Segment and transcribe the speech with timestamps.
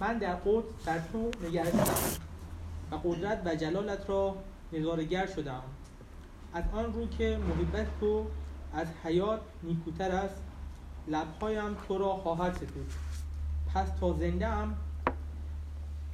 [0.00, 2.20] من در قدس بر تو نگرشتم
[2.90, 4.36] و قدرت و جلالت را
[4.72, 5.62] نظارگر شدم.
[6.54, 8.26] از آن رو که محبت تو
[8.74, 10.42] از حیات نیکوتر است
[11.08, 12.92] لبهایم تو را خواهد ستود.
[13.74, 14.76] پس تا زنده ام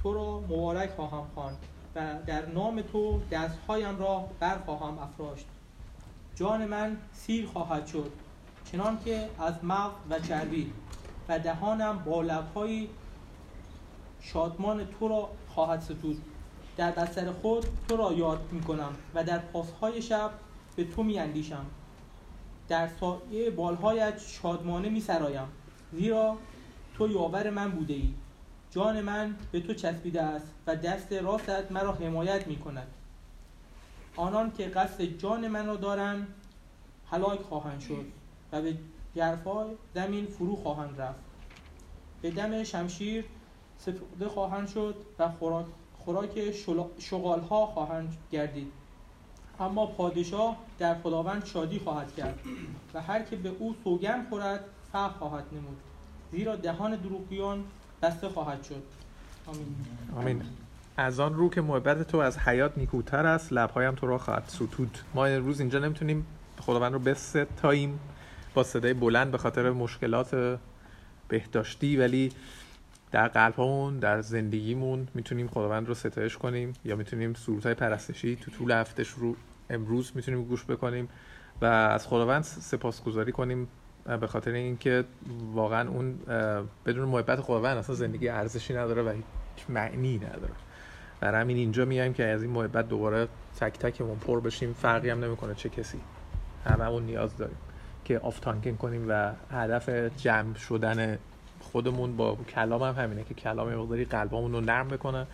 [0.02, 1.56] تو را مبارک خواهم خواند
[1.94, 5.46] و در نام تو دستهایم را برخواهم افراشت.
[6.34, 8.12] جان من سیر خواهد شد
[8.72, 10.72] چنان که از مغز و چربی
[11.28, 12.88] و دهانم با لبهای
[14.32, 16.22] شادمان تو را خواهد ستود.
[16.76, 20.30] در بستر خود تو را یاد می کنم و در پاسهای شب
[20.76, 21.66] به تو می اندیشم
[22.68, 25.48] در سایه بالهایت شادمانه می سرایم
[25.92, 26.36] زیرا
[26.94, 28.14] تو یاور من بوده ای
[28.70, 32.86] جان من به تو چسبیده است و دست راستت مرا حمایت می کند
[34.16, 36.26] آنان که قصد جان من را دارند
[37.10, 38.04] هلاک خواهند شد
[38.52, 38.76] و به
[39.16, 41.20] جرفای زمین فرو خواهند رفت.
[42.22, 43.24] به دم شمشیر
[43.78, 45.66] سپرده خواهند شد و خوراک,
[45.98, 46.54] خوراک
[46.98, 48.72] شغال ها خواهند گردید.
[49.60, 52.38] اما پادشاه در خداوند شادی خواهد کرد
[52.94, 55.76] و هر که به او سوگند خورد فقر خواهد نمود.
[56.32, 57.64] زیرا دهان دروغیان
[58.02, 58.82] بسته خواهد شد.
[59.46, 59.66] آمین.
[60.16, 60.42] آمین.
[60.96, 64.98] از آن رو که محبت تو از حیات نیکوتر است لبهایم تو را خواهد ستود.
[65.14, 66.26] ما روز اینجا نمی‌تونیم
[66.60, 68.00] خداوند رو بستاییم
[68.54, 70.58] با صدای بلند به خاطر مشکلات
[71.28, 72.32] بهداشتی ولی
[73.12, 77.32] در قلبمون در زندگیمون می‌تونیم خداوند رو ستایش کنیم یا می‌تونیم
[77.64, 79.36] های پرستشی تو طول هفتش رو
[79.70, 81.08] امروز می‌تونیم گوش بکنیم
[81.60, 83.68] و از خداوند سپاسگزاری کنیم
[84.20, 85.04] به خاطر اینکه
[85.52, 86.18] واقعا اون
[86.86, 90.52] بدون محبت خداوند اصلا زندگی ارزشی نداره و هیچ معنی نداره.
[91.20, 93.28] برای همین اینجا میایم که از این محبت دوباره
[93.60, 94.72] تک تکمون پر بشیم.
[94.72, 96.00] فرقی هم نمی‌کنه چه کسی.
[96.64, 97.56] هممون نیاز داریم
[98.04, 101.18] که آف تانکن کنیم و هدف جمع شدن
[101.72, 105.26] خودمون با کلام هم همینه که کلام مقداری قلبمون رو نرم بکنه.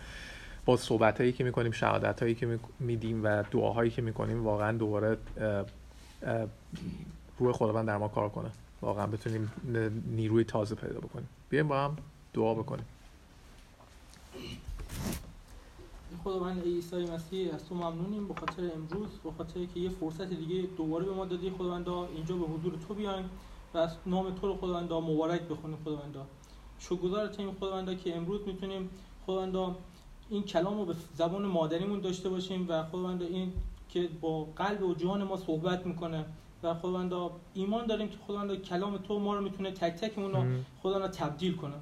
[0.65, 5.17] با صحبت هایی که می‌کنیم شهادت هایی که میدیم و دعاهایی که می‌کنیم واقعا دوباره
[7.39, 8.51] روح خداوند در ما کار کنه.
[8.81, 9.51] واقعا بتونیم
[10.15, 11.29] نیروی تازه پیدا بکنیم.
[11.49, 11.97] بیایم با هم
[12.33, 12.85] دعا بکنیم.
[16.23, 18.27] خداوند عیسی مسیح از تو ممنونیم.
[18.27, 22.35] به خاطر امروز به خاطر که یه فرصت دیگه دوباره به ما دادی خداوندا اینجا
[22.35, 23.29] به حضور تو بیایم.
[23.73, 26.25] و از نام تو رو خداوندا مبارک بخونیم خداوندا.
[26.79, 28.89] شکرگزار تیم خداوندا که امروز می‌تونیم
[29.25, 29.75] خداوندا
[30.29, 33.53] این کلام رو به زبان مادریمون داشته باشیم و خداوندا این
[33.89, 36.25] که با قلب و جان ما صحبت می‌کنه
[36.63, 40.43] و خداوندا ایمان داریم که خداوندا کلام تو ما رو می‌تونه تک تکمون رو
[40.81, 41.75] خداوندا تبدیل کنه.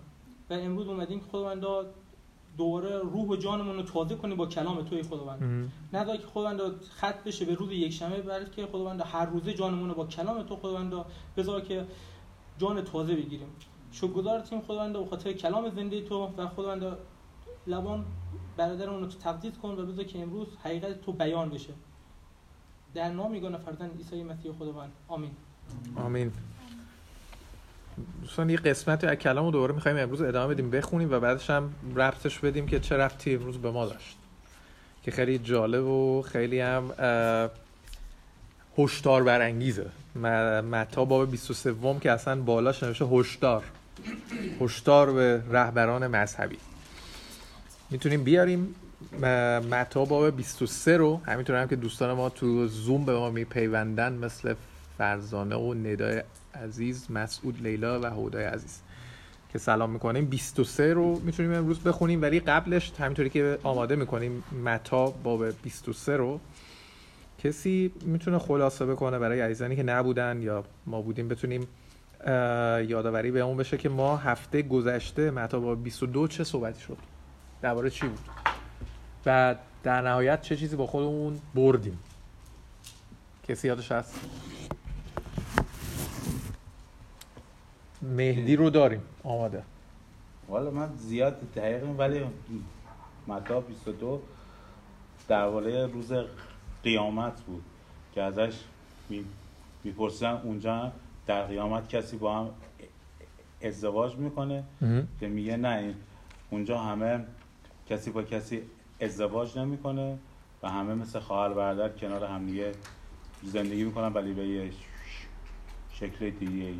[0.50, 1.86] و امروز اومدیم که خداوندا
[2.62, 5.72] دوباره روح و جانمون رو تازه کنیم با کلام توی خداوند.
[5.94, 9.96] نه که خداوند خط بشه به روز یک شنبه بلکه خداوند هر روزه جانمون رو
[9.96, 10.94] با کلام تو خداوند
[11.38, 11.86] بذار که
[12.58, 13.48] جان تازه بگیریم.
[13.92, 16.98] شکرگزار تیم خداوند به خاطر کلام زنده تو و خداوند
[17.68, 18.06] لبان
[18.58, 21.74] برادرمون رو تقدیس کن و بذار که امروز حقیقت تو بیان بشه.
[22.94, 24.92] در نام یگانه فرزند عیسی مسیح خداوند.
[25.08, 25.32] آمین.
[25.96, 26.32] آمین.
[28.22, 31.74] دوستان یه قسمتی از کلام رو دوباره می‌خوایم امروز ادامه بدیم بخونیم و بعدش هم
[31.96, 34.18] ربطش بدیم که چه ربطی امروز به ما داشت.
[35.04, 36.92] که خیلی جالب و خیلی هم
[38.78, 39.86] هشدار برانگیزه.
[40.72, 43.64] متا باب 23 که اصلا بالاش نوشته هشدار.
[44.62, 46.58] هشدار به رهبران مذهبی.
[47.90, 48.76] می‌تونیم بیاریم
[49.72, 51.22] متا باب 23 رو.
[51.26, 54.56] همینطور هم که دوستان ما تو زوم به ما میپیوندن مثل
[54.98, 56.24] فرزانه و ندای
[56.56, 58.82] عزیز مسعود لیلا و هودای عزیز
[59.54, 60.26] که سلام می‌کنیم.
[60.26, 66.40] 23 رو می‌تونیم امروز بخونیم ولی قبلش همینطوری که آماده می‌کنیم متا باب 23 رو
[67.44, 71.68] کسی می‌تونه خلاصه بکنه برای عزیزانی که نبودن یا ما بودیم بتونیم
[72.88, 76.98] یادآوری به اون بشه که ما هفته گذشته متا باب 22 چه صحبتی شد؟
[77.62, 78.20] درباره چی بود؟
[79.26, 82.00] و در نهایت چه چیزی با خودمون بردیم؟
[83.48, 84.20] کسی یادش هست؟
[88.02, 89.02] مهدی رو داریم.
[89.24, 89.64] آماده.
[90.48, 92.22] والا من زیاد دقیق ولی
[93.28, 94.22] متا 22
[95.28, 96.14] درباره روز
[96.84, 97.64] قیامت بود
[98.14, 98.54] که ازش
[99.84, 100.92] می‌پرسن اونجا
[101.26, 102.50] در قیامت کسی با هم
[103.62, 104.64] ازدواج می‌کنه؟
[105.20, 105.96] که میگه نه
[106.50, 107.26] اونجا همه
[107.90, 108.62] کسی با کسی
[109.02, 110.18] ازدواج نمی‌کنه
[110.64, 112.72] و همه مثل خواهر برادر کنار هم دیگه
[113.44, 114.72] زندگی می‌کنن ولی به یه
[115.94, 116.76] شکل دیگه ای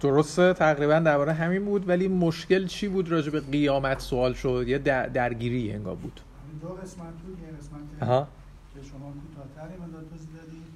[0.00, 4.78] درسته تقریبا درباره همین بود ولی مشکل چی بود راجع به قیامت سوال شد؟ یه
[5.08, 6.20] درگیری انگار بود.
[6.62, 8.28] دو قسمت بود یه قسمت آها.
[8.74, 10.66] که شما کوتاه‌تری مداد توضیح دادید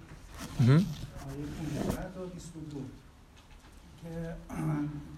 [1.28, 1.44] آیه
[1.84, 2.81] 15 تا 22
[4.02, 4.34] که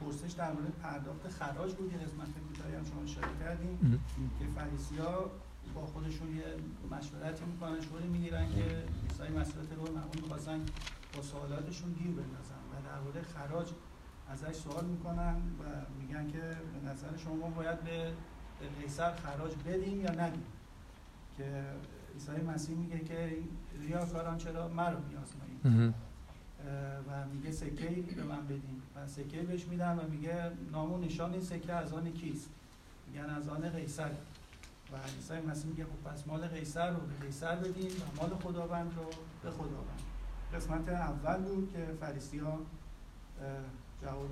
[0.01, 2.75] پرسش درباره پرداخت خراج بود یه قسمت کوتاهی
[3.05, 4.03] اشاره کردیم.
[4.39, 5.31] که فریسیا
[5.75, 6.49] با خودشون یه
[6.95, 8.65] مشورتی می‌کنن شوری می‌گیرن که
[9.03, 10.61] عیسی مسئله رو معمول می‌خواستن
[11.15, 12.63] با سوالاتشون گیر بندازن.
[12.71, 13.69] و در مورد خراج
[14.33, 15.65] ازش سوال می‌کنن و
[16.01, 18.13] میگن که به نظر شما باید به
[18.81, 20.45] قیصر خراج بدیم یا ندیم؟
[21.37, 21.65] که
[22.15, 23.39] عیسی مسیح میگه که
[23.81, 25.95] ریاکاران چرا مرا میآزمایید؟
[27.09, 28.83] و میگه سکه به من بدین.
[28.97, 32.51] و سکه بهش میدن و میگه نام و نشان این سکه از آن کیست؟
[33.07, 34.11] میگن از آن قیصر.
[34.93, 38.93] و عیسی مسیح میگه خب پس مال قیصر رو به قیصر بدین و مال خداوند
[38.97, 39.05] رو
[39.43, 40.01] به خداوند.
[40.55, 42.59] قسمت اول بود که فریسی ها
[44.03, 44.31] جواب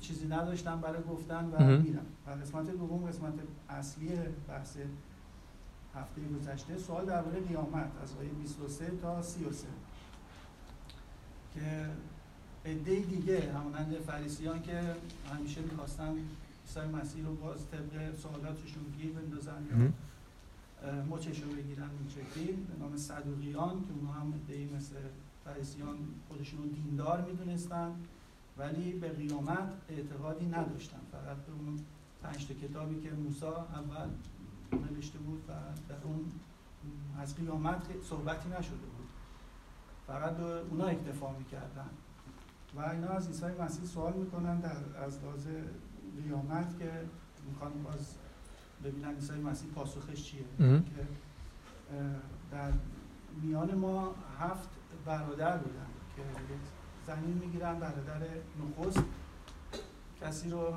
[0.00, 3.32] چیزی نداشتن برای گفتن و میرن و قسمت دوم قسمت
[3.68, 4.08] اصلی
[4.48, 4.76] بحث
[5.94, 9.66] هفته گذشته سوال درباره قیامت از آیه 23 تا 33
[11.54, 11.90] که
[12.66, 14.94] عده دیگه همانند فریسیان که
[15.34, 16.14] همیشه می‌خواستن
[16.66, 19.92] عیسی مسیح رو باز طبق سوالاتشون گیر بندازن یا
[21.02, 21.90] مچش رو بگیرن
[22.34, 24.94] این به نام صدوقیان که اونها هم عده مثل
[25.44, 25.96] فریسیان
[26.28, 27.90] خودشون رو دیندار می‌دونستن.
[28.58, 31.78] ولی به قیامت اعتقادی نداشتن فقط به اون
[32.22, 34.08] پنج کتابی که موسی اول
[34.72, 35.52] نوشته بود و
[35.88, 36.32] در اون
[37.18, 39.06] از قیامت صحبتی نشده بود.
[40.06, 41.90] فقط به اونا اکتفا می‌کردن.
[42.76, 45.46] و اینا از عیسی مسیح سوال می‌کنن در از لحاظ
[46.24, 46.90] قیامت که
[47.48, 48.14] می‌خوان باز
[48.84, 50.44] ببینن عیسی مسیح پاسخش چیه.
[50.58, 51.06] که
[52.52, 52.72] در
[53.42, 54.68] میان ما هفت
[55.06, 55.86] برادر بودن
[56.16, 56.22] که
[57.06, 58.26] زمین می‌گیرن برادر
[58.60, 59.04] نخست
[60.20, 60.74] کسی رو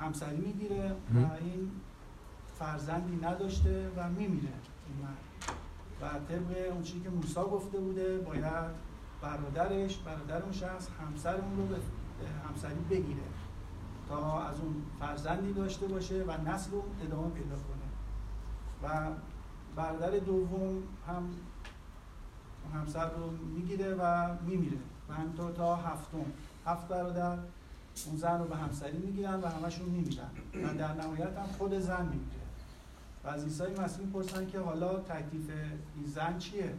[0.00, 1.70] همسری می‌گیره و این
[2.58, 4.52] فرزندی نداشته و میمیره.
[4.86, 5.24] این مرد.
[6.00, 8.88] و طبق اون چیزی که موسی گفته بوده باید
[9.22, 11.78] برادرش برادر اون شخص همسر اون رو به
[12.48, 13.22] همسری بگیره
[14.08, 17.88] تا از اون فرزندی داشته باشه و نسل رو ادامه پیدا کنه.
[18.82, 19.10] و
[19.76, 21.30] برادر دوم هم
[22.74, 24.78] همسر رو می‌گیره و میمیره.
[25.08, 26.24] و همینطور تا هفتم.
[26.66, 27.38] هفت برادر
[28.06, 30.30] اون زن رو به همسری می‌گیرن و همشون میمیرن.
[30.64, 32.42] و در نهایت هم خود زن میمیره.
[33.24, 35.50] و از عیسی مسیح می‌پرسن که حالا تکلیف
[35.96, 36.74] این زن چیه؟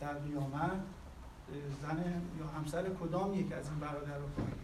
[0.00, 0.80] در قیامت
[1.82, 4.58] زن یا همسر کدام یک از این برادر رو خواهد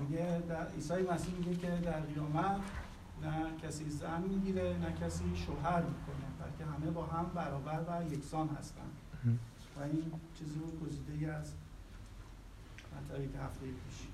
[0.00, 2.60] میگه در عیسی مسیح میگه که در قیامت
[3.22, 8.48] نه کسی زن می‌گیره نه کسی شوهر می‌کنه بلکه همه با هم برابر و یکسان
[8.48, 8.90] هستن.
[9.76, 11.52] و این چیزی بود گزیده از
[13.44, 14.08] هفته پیش.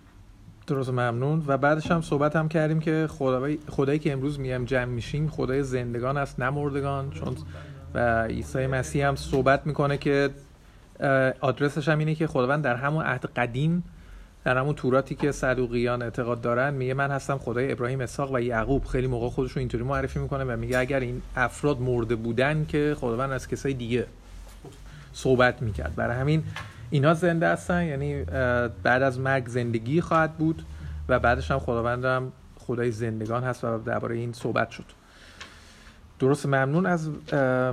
[0.66, 1.44] درست ممنون.
[1.46, 5.62] و بعدش هم صحبت هم کردیم که خدای خدایی که امروز میگم جمع میشیم خدای
[5.62, 7.10] زندگان است نه مردگان.
[7.10, 7.36] چون
[7.94, 10.30] و عیسی مسیح هم صحبت می‌کنه که
[11.40, 13.84] آدرسش هم اینه که خداوند در همون عهد قدیم
[14.44, 18.84] در همون توراتی که صدوقیان اعتقاد دارن میگه من هستم خدای ابراهیم اسحاق و یعقوب.
[18.84, 23.30] خیلی موقع خودشون اینطوری معرفی می‌کنه و میگه اگر این افراد مرده بودن که خداوند
[23.30, 24.06] از کسای دیگه
[25.12, 25.94] صحبت می‌کرد.
[25.94, 26.44] برای همین
[26.94, 28.24] اینا زنده هستن یعنی
[28.82, 30.62] بعد از مرگ زندگی خواهد بود
[31.08, 34.84] و بعدش هم خداوند هم خدای زندگان هست و درباره این صحبت شد.
[36.18, 37.10] درست ممنون از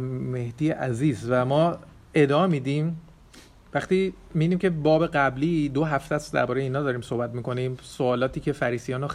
[0.02, 1.78] مهدی عزیز و ما
[2.14, 3.02] ادامه میدیم.
[3.74, 8.52] وقتی می‌بینیم که باب قبلی دو هفته است درباره اینا داریم صحبت می‌کنیم سوالاتی که
[8.52, 9.08] فریسیان و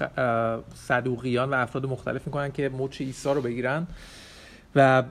[0.74, 3.86] صدوقیان و افراد مختلف می‌کنن که مچ عیسی رو بگیرن
[4.74, 5.02] و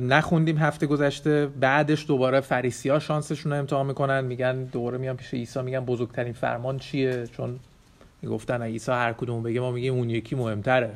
[0.00, 1.46] نخوندیم هفته گذشته.
[1.46, 4.24] بعدش دوباره فریسی ها شانسشون رو امتحان می‌کنن.
[4.24, 5.62] میگن دوباره میان پیش عیسی.
[5.62, 7.60] میگن بزرگترین فرمان چیه؟ چون
[8.22, 10.90] می‌گفتن عیسی هر کدوم بگه ما میگیم اون یکی مهمتره.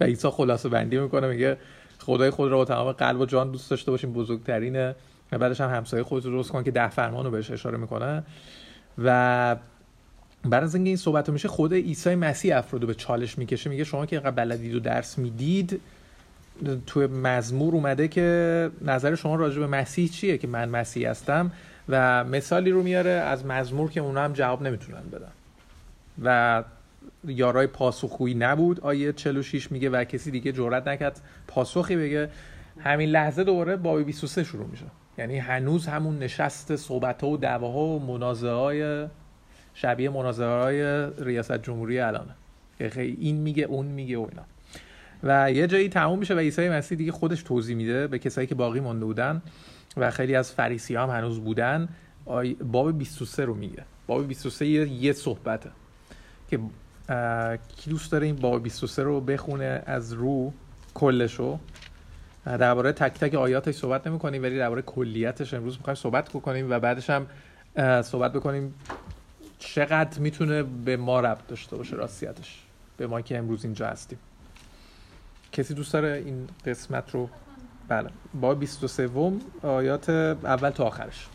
[0.00, 1.28] و عیسی خلاصه بندی می‌کنه.
[1.28, 1.56] میگه
[1.98, 4.12] خدای خود را با تمام قلب و جان دوست داشته باشیم.
[4.12, 4.94] بزرگترینه.
[5.32, 8.22] و بعدش هم همسایه خود رو درست کن که ده فرمان رو بهش اشاره می‌کنه.
[8.98, 9.56] و
[10.44, 13.70] بعد از اینکه این صحبت میشه خود عیسی مسیح افراد به چالش می‌کشه.
[13.70, 15.80] میگه شما که بلدید و درس می‌دید
[16.86, 21.52] توی مزمور اومده که نظر شما راجع به مسیح چیه که من مسیح هستم
[21.88, 25.32] و مثالی رو میاره از مزمور که اونا هم جواب نمی‌تونن بدن.
[26.22, 26.64] و
[27.24, 28.80] یارای پاسخگویی نبود.
[28.80, 32.28] آیه 46 میگه و کسی دیگه جرئت نکرد پاسخی بگه.
[32.80, 34.84] همین لحظه دوباره بابی 23 شروع میشه.
[35.18, 39.06] یعنی هنوز همون نشست صحبت ها و دعواها و منازعه های
[39.74, 42.34] شبیه منازعه های ریاست جمهوری الانه.
[42.78, 44.42] که این میگه اون میگه و اینا.
[45.22, 48.54] و یه جایی تموم میشه و عیسی مسیح دیگه خودش توضیح میده به کسایی که
[48.54, 49.42] باقی مونده بودن
[49.96, 51.88] و خیلی از فریسی هم هنوز بودن
[52.72, 53.84] باب 23 رو میگه.
[54.06, 55.70] باب 23 یه صحبته
[56.50, 56.60] که
[57.76, 60.52] کی دوست داره این باب 23 رو بخونه از رو
[60.94, 61.58] کلشو؟
[62.46, 66.78] درباره تک تک آیاتش صحبت نمی کنیم ولی درباره کلیتش امروز می‌خوایم صحبت کنیم و
[66.78, 67.26] بعدش هم
[68.02, 68.74] صحبت بکنیم
[69.58, 72.62] چقدر می‌تونه به ما ربط داشته باشه راستیتش
[72.96, 74.18] به ما که امروز اینجا هستیم.
[75.56, 77.28] کسی دوست داره این قسمت رو؟
[77.88, 78.10] بله.
[78.40, 79.10] با 23
[79.62, 81.28] آیات اول تا آخرش.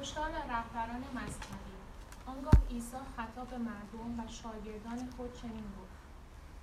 [0.00, 1.74] هشدار رهبران مذهبی.
[2.26, 5.94] آنگاه عیسی خطاب مردم و شاگردان خود چنین گفت.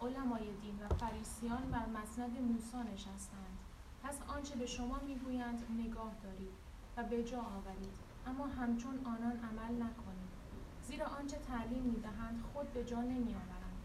[0.01, 3.57] علمای دین و فریسیان بر مسند موسی نشستند.
[4.03, 6.55] پس آنچه به شما می‌گویند نگاه دارید
[6.97, 7.95] و به جا آورید.
[8.27, 10.31] اما همچون آنان عمل نکنید.
[10.87, 13.77] زیرا آنچه تعلیم می‌دهند خود به جا نمیآورند.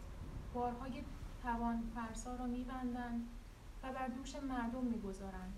[0.53, 1.03] بارهای
[1.43, 3.27] توان فرسا را میبندند
[3.83, 5.53] و بر دوش مردم می‌گذارند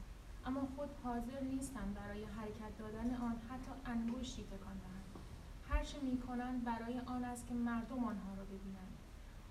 [0.46, 5.26] اما خود حاضر نیستند برای حرکت دادن آن حتی انگشتی تکان دهند.
[5.70, 8.98] هر چه می‌کنند برای آن است که مردم آنها را ببینند.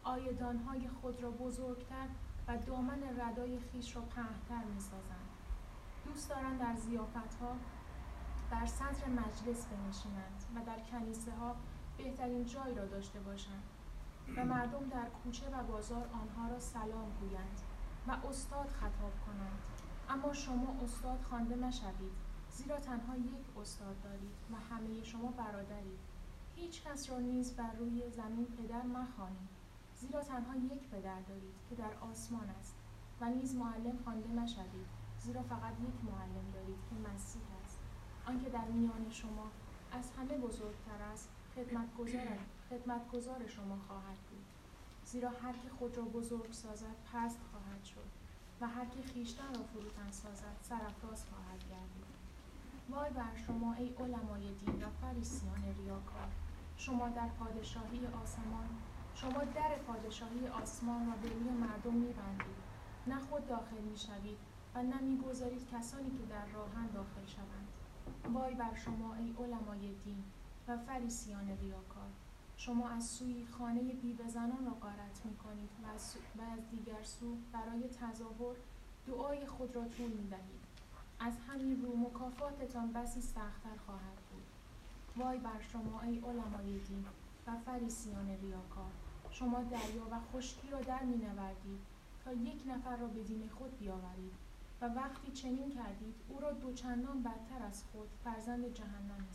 [0.04, 2.08] آیدانهای خود را بزرگتر
[2.48, 5.28] و دامن ردای خیش را پهتر می‌سازند.
[6.06, 6.74] دوست دارند در
[7.40, 7.56] ها
[8.50, 11.56] در صدر مجلس بنشینند و در کنیسه ها
[11.98, 13.62] بهترین جای را داشته باشند.
[14.36, 17.60] و مردم در کوچه و بازار آنها را سلام گویند
[18.08, 19.58] و استاد خطاب کنند.
[20.08, 22.12] اما شما استاد خوانده نشوید
[22.50, 25.98] زیرا تنها یک استاد دارید و همه شما برادرید.
[26.56, 29.48] هیچ کس را نیز بر روی زمین پدر مخوانید
[29.96, 32.74] زیرا تنها یک پدر دارید که در آسمان است
[33.20, 34.86] و نیز معلم خوانده نشوید
[35.18, 37.78] زیرا فقط یک معلم دارید که مسیح است.
[38.26, 39.50] آنکه در میان شما
[39.92, 42.38] از همه بزرگتر است خدمتگزار
[42.70, 44.44] خدمتگزار شما خواهد بود.
[45.04, 48.08] زیرا هر که خود را بزرگ سازد پست خواهد شد
[48.60, 52.08] و هر که خیشتن را فروتن سازد سرفراز خواهد گردید.
[52.90, 56.28] وای بر شما ای علمای دین و فریسیان ریاکار.
[56.76, 58.68] شما در پادشاهی آسمان
[59.14, 62.58] شما در پادشاهی آسمان را به روی مردم میبندید.
[63.06, 64.38] نه خود داخل می‌شوید
[64.74, 67.68] و نه می‌گذارید کسانی که در راهن داخل شوند.
[68.34, 70.24] وای بر شما ای علمای دین
[70.68, 71.97] و فریسیان ریاکار.
[72.58, 77.36] شما از سوی خانه بیوهزنان را غارت می کنید و از, و از دیگر سو
[77.52, 78.56] برای تظاهر
[79.06, 80.68] دعای خود را طول می دهید.
[81.20, 84.46] از همین رو مکافاتتان بسی سختتر خواهد بود.
[85.16, 87.04] وای بر شما ای علمای دین
[87.46, 88.90] و فریسیان ریاکار
[89.30, 91.80] شما دریا و خشکی را در می نوردید
[92.24, 94.32] تا یک نفر را به دین خود بیاورید
[94.80, 99.34] و وقتی چنین کردید او را دوچندان بدتر از خود فرزند جهنم می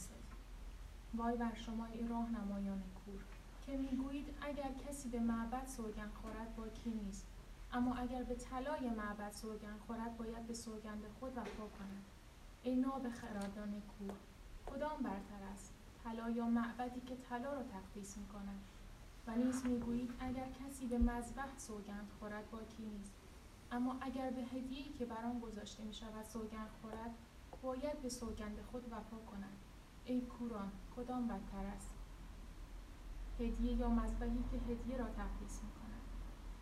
[1.18, 3.22] وای بر شما ای راهنمایان کور
[3.66, 7.26] که می‌گویید اگر کسی به معبد سوگن خورد با کی نیست.
[7.74, 12.04] اما اگر به طلای معبد سوگن خورد باید به سوگند خود وفا کند.
[12.64, 14.16] ای ناب خردان کور
[14.66, 18.62] کدام برتر است؟ طلا یا معبدی که طلا را تقدیس می کند
[19.28, 23.12] و نیز می‌گویید اگر کسی به مذبح سوگند خورد با کی نیست.
[23.72, 27.12] اما اگر به هدیه‌ای که بر آن گذاشته می شود سوگند خورد
[27.62, 29.58] باید به سوگند خود وفا کند.
[30.06, 31.94] ای کوران کدام بدتر است؟
[33.40, 36.02] هدیه یا مذبحی که هدیه را تقدیس می کند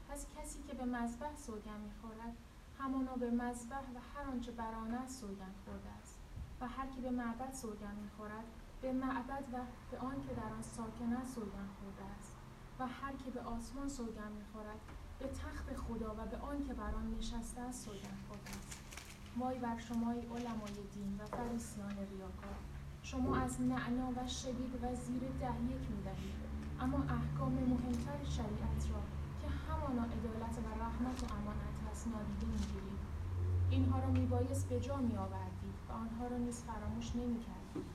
[0.09, 2.35] پس کسی که به مذبح سوگن می خورد
[2.79, 6.19] همانا به مذبح و هر آنچه بر آن است سوگن خورده است.
[6.61, 8.43] و هر که به معبد سوگن می خورد
[8.81, 9.57] به معبد و
[9.91, 12.35] به آن که در آن ساکن است سوگن خورده است.
[12.79, 14.79] و هر که به آسمان سوگن می خورد
[15.19, 18.79] به تخت خدا و به آن که بر آن نشسته است سوگن خورده است.
[19.37, 22.70] وای بر شما علمای دین و فریسیان ریاکار.
[23.03, 26.35] شما از نعنا و شدید و زیر ده یک می دهید
[26.79, 29.01] اما احکام مهمتر شریعت را
[29.41, 33.01] که همانا عدالت و رحمت و امانت هست نادیده می‌گیرید.
[33.69, 37.85] اینها را میبایست به جا می آوردید و آنها را نیز فراموش نمی کردید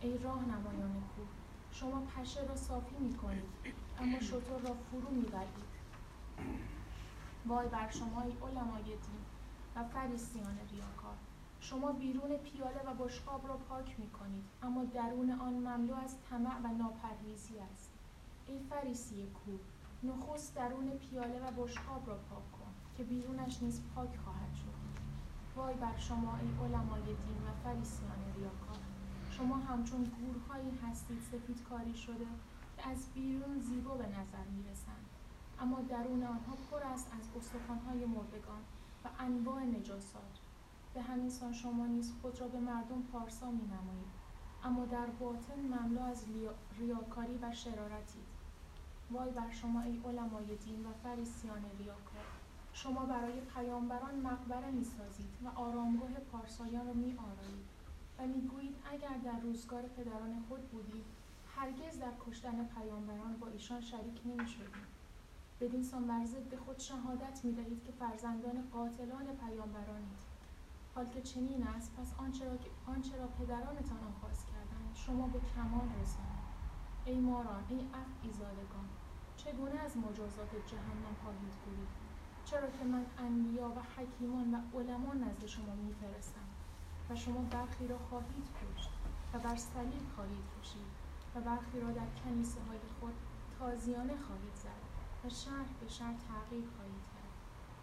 [0.00, 1.26] ای راه نمایان کوه
[1.72, 5.74] شما پشه را صافی می کنید اما شطور را فرو می برید.
[7.46, 9.24] وای بر شما ای علمای دین
[9.76, 11.16] و فریسیان ریاکار.
[11.70, 16.58] شما بیرون پیاله و بشقاب را پاک می کنید اما درون آن مملو از طمع
[16.64, 17.90] و ناپرهیزی است.
[18.46, 19.50] ای فریسی کو
[20.02, 24.74] نخست درون پیاله و بشقاب را پاک کن که بیرونش نیز پاک خواهد شد.
[25.56, 28.82] وای بر شما ای علمای دین و فریسیان ریاکار.
[29.30, 32.26] شما همچون گورهایی هستید سفید کاری شده
[32.76, 35.04] که از بیرون زیبا به نظر می رسند
[35.60, 38.62] اما درون آنها پر است از استخوانهای مردگان
[39.04, 40.43] و انواع نجاسات.
[40.94, 44.14] به همین سان شما نیز خود را به مردم پارسا می نمایید
[44.64, 46.24] اما در باطن مملو از
[46.78, 48.24] ریاکاری و شرارتید.
[49.10, 52.24] وای بر شما ای علمای دین و فریسیان ریاکار.
[52.72, 57.66] شما برای پیامبران مقبره می سازید و آرامگاه پارسایان را می آرایید
[58.18, 61.04] و می‌گویید اگر در روزگار پدران خود بودید
[61.56, 64.94] هرگز در کشتن پیامبران با ایشان شریک نمی شدید
[65.60, 70.23] بدین سان بر ضد خود شهادت می دهید که فرزندان قاتلان پیامبرانید.
[70.94, 75.88] حال که چنین است پس آنچه را, آنچه را پدرانتان آغاز کردند شما به کمال
[76.02, 76.44] رسانید.
[77.04, 78.88] ای ماران ای افعی زادگان
[79.36, 81.88] چگونه از مجازات جهنم خواهید برید
[82.44, 86.48] چرا که من انبیا و حکیمان و علما نزد شما میفرستم
[87.10, 88.90] و شما برخی را خواهید کشت
[89.34, 90.90] و بر صلیب خواهید کشید
[91.34, 93.14] و برخی را در کنیسه های خود
[93.58, 94.82] تازیانه خواهید زد
[95.24, 97.03] و شهر به شهر تعقیب خواهید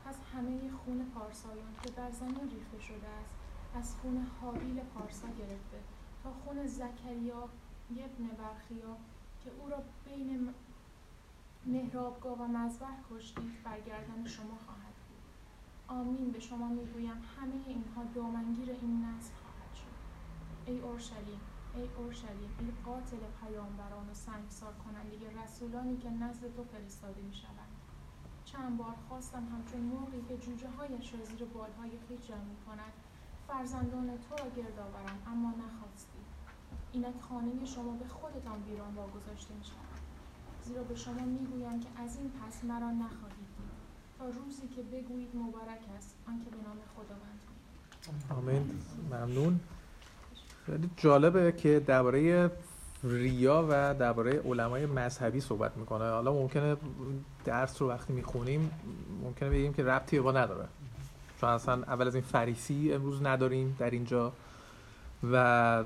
[0.05, 3.35] پس همه خون پارسایان که بر زمین ریخته شده است
[3.75, 5.79] از خون حابیل پارسا گرفته
[6.23, 7.49] تا خون زکریا
[7.91, 8.97] ابن برخیا
[9.43, 10.53] که او را بین
[11.65, 15.23] محرابگاه و مذبح کشتید برگردن شما خواهد بود.
[15.87, 16.31] آمین.
[16.31, 19.95] به شما می‌گویم همه اینها دامنگیر این نسل خواهد شد.
[20.65, 21.41] ای اورشلیم
[21.75, 27.70] ای اورشلیم ای قاتل پیامبران و سنگسار کننده رسولانی که نزد تو فرستاده می‌شوند
[28.51, 32.93] چند بار خواستم همچون مرغی که جوجه هایش را زیر بالهای خویش جمع می کند
[33.47, 36.21] فرزندان تو را گرد آورم اما نخواستی.
[36.91, 40.01] اینک خانه شما به خودتان ویران واگذاشته می شود
[40.63, 43.71] زیرا به شما می‌گویم که از این پس مرا نخواهید دید.
[44.17, 46.15] تا روزی که بگویید مبارک است.
[46.27, 47.39] آنکه به نام خداوند.
[48.29, 48.81] آمین.
[49.11, 49.59] ممنون.
[50.65, 52.51] خیلی جالبه که درباره
[53.03, 56.09] ریا و درباره علمای مذهبی صحبت می‌کنه.
[56.09, 56.77] حالا ممکنه
[57.45, 58.71] درس رو وقتی می‌خونیم
[59.23, 60.65] ممکنه بگیم که ربطی با نداره.
[61.41, 64.33] چون اصلا اول از این فریسی امروز نداریم در اینجا
[65.31, 65.83] و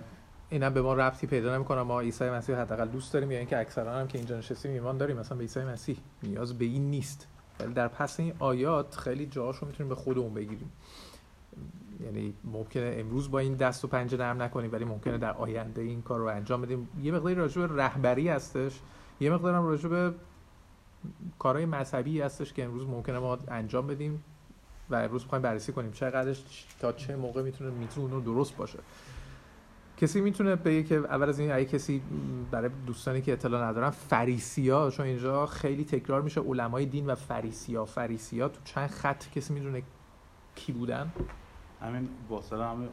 [0.50, 1.82] اینا به ما ربطی پیدا نمی‌کنه.
[1.82, 5.18] ما عیسی مسیح حداقل دوست داریم یا اینکه اکثرا هم که اینجا نشستیم ایمان داریم.
[5.18, 7.28] مثلا به عیسی مسیح نیاز به این نیست.
[7.60, 10.72] ولی در پس این آیات خیلی جاهاشو می‌تونیم به خودمون بگیریم.
[12.00, 16.02] یعنی ممکنه امروز با این دست و پنجه نرم نکنیم ولی ممکنه در آینده این
[16.02, 16.90] کار رو انجام بدیم.
[17.02, 18.80] یه مقداری راجع به رهبری هستش.
[19.20, 20.14] یه مقدار هم راجع به
[21.40, 24.24] کارهای مذهبی هستش که امروز ممکنه ما انجام بدیم
[24.90, 28.80] و امروز می‌خوایم بررسی کنیم چقدرش تا چه موقع می‌تونه می‌تونه درست باشه.
[29.98, 32.02] کسی می‌تونه بگه که اول از این اگه کسی
[32.52, 37.86] برای دوستانی که اطلاع ندارن فریسیا چون اینجا خیلی تکرار میشه علمای دین و فریسیا.
[37.86, 39.84] فریسیا تو چند خط کسی می‌دونه
[40.56, 41.12] کی بودن؟
[41.82, 42.90] همین با همه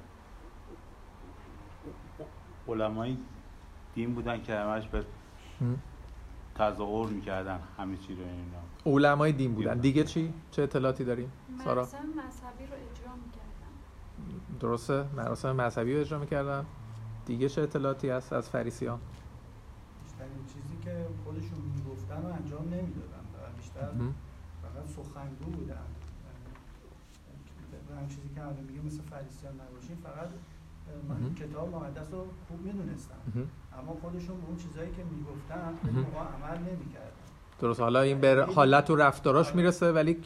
[2.68, 3.16] علمای
[3.95, 5.05] دین بودن که همش به
[6.55, 8.97] تظاهر می‌کردن همه چی رو اینا.
[8.97, 9.79] علمای دین بودن.
[9.79, 11.33] دیگه چی؟ چه اطلاعاتی داریم؟
[11.64, 14.59] سارا؟ مراسم مذهبی رو اجرا می‌کردن.
[14.61, 15.05] درسته.
[15.16, 16.66] مراسم مذهبی رو اجرا می‌کردن.
[17.27, 18.99] دیگه چه اطلاعاتی هست از فریسیان؟
[20.05, 23.23] بیشترین چیزی که خودشون می‌گفتن و انجام نمی‌دادن.
[23.57, 23.90] بیشتر
[24.62, 25.82] فقط سخنگو بودن.
[28.09, 30.29] چیزی که الان میگه مثل فریسیان نباشین فقط
[31.09, 33.15] من کتاب مقدس رو خوب می‌دونستم.
[33.79, 37.23] اما خودشون به اون چیزایی که می‌گفتن به موقع عمل نمی‌کردن.
[37.61, 37.81] درست.
[37.81, 40.19] حالا این به حالت و رفتاراش می‌رسه ولی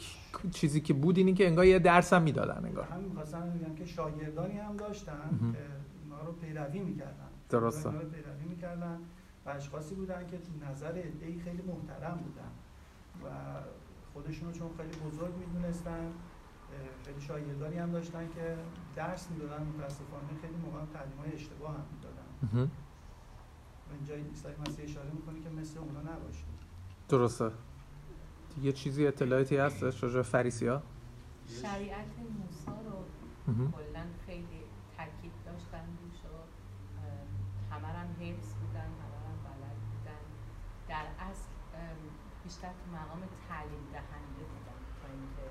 [0.50, 2.84] چیزی که بود اینی که انگار یه درس هم می‌دادن انگار.
[2.84, 5.58] همین می‌خواستم بگم که شاگردانی هم داشتن که
[6.04, 7.28] اونا رو پیروی می‌کردن.
[7.48, 7.90] درسته.
[7.90, 8.98] پیروی می‌کردن.
[9.46, 12.50] و اشخاصی بودن که تو نظر ادهی خیلی محترم بودن.
[13.24, 13.28] و
[14.12, 16.12] خودشون رو چون خیلی بزرگ می‌دونستن
[17.04, 18.56] خیلی شاگردانی هم داشتن که
[18.96, 22.70] درس می‌دادن متاسفانه خیلی موقع تعلیم های اشتباه هم می‌دادن.
[23.88, 26.44] و اینجا عیسی مسیح اشاره می‌کنه که مثل اونا نباشید.
[27.08, 27.50] درسته.
[28.62, 30.82] یه چیزی اطلاعاتی هست راجع فریسی ها
[31.62, 32.06] شریعت
[32.38, 33.04] موسی رو
[33.54, 34.60] کلا خیلی
[34.96, 35.84] تاکید داشتن.
[36.02, 36.36] روش و
[37.74, 40.22] همه هم حفظ بودن همه هم بلد بودن.
[40.88, 41.48] در اصل
[42.44, 45.46] بیشتر تو مقام تعلیم دهنده بودن تا اینکه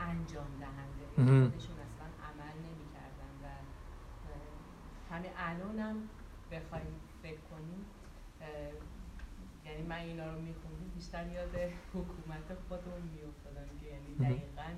[0.00, 1.06] انجام دهنده.
[1.16, 3.46] خودشون اصلا عمل نمی‌کردن و
[5.14, 5.96] همین الان هم
[6.52, 7.84] بخوایم فکر کنیم
[9.64, 11.54] یعنی من اینا رو میخوندیم بیشتر یاد
[11.94, 14.68] حکومت خودمون میافتادم که یعنی دقیقا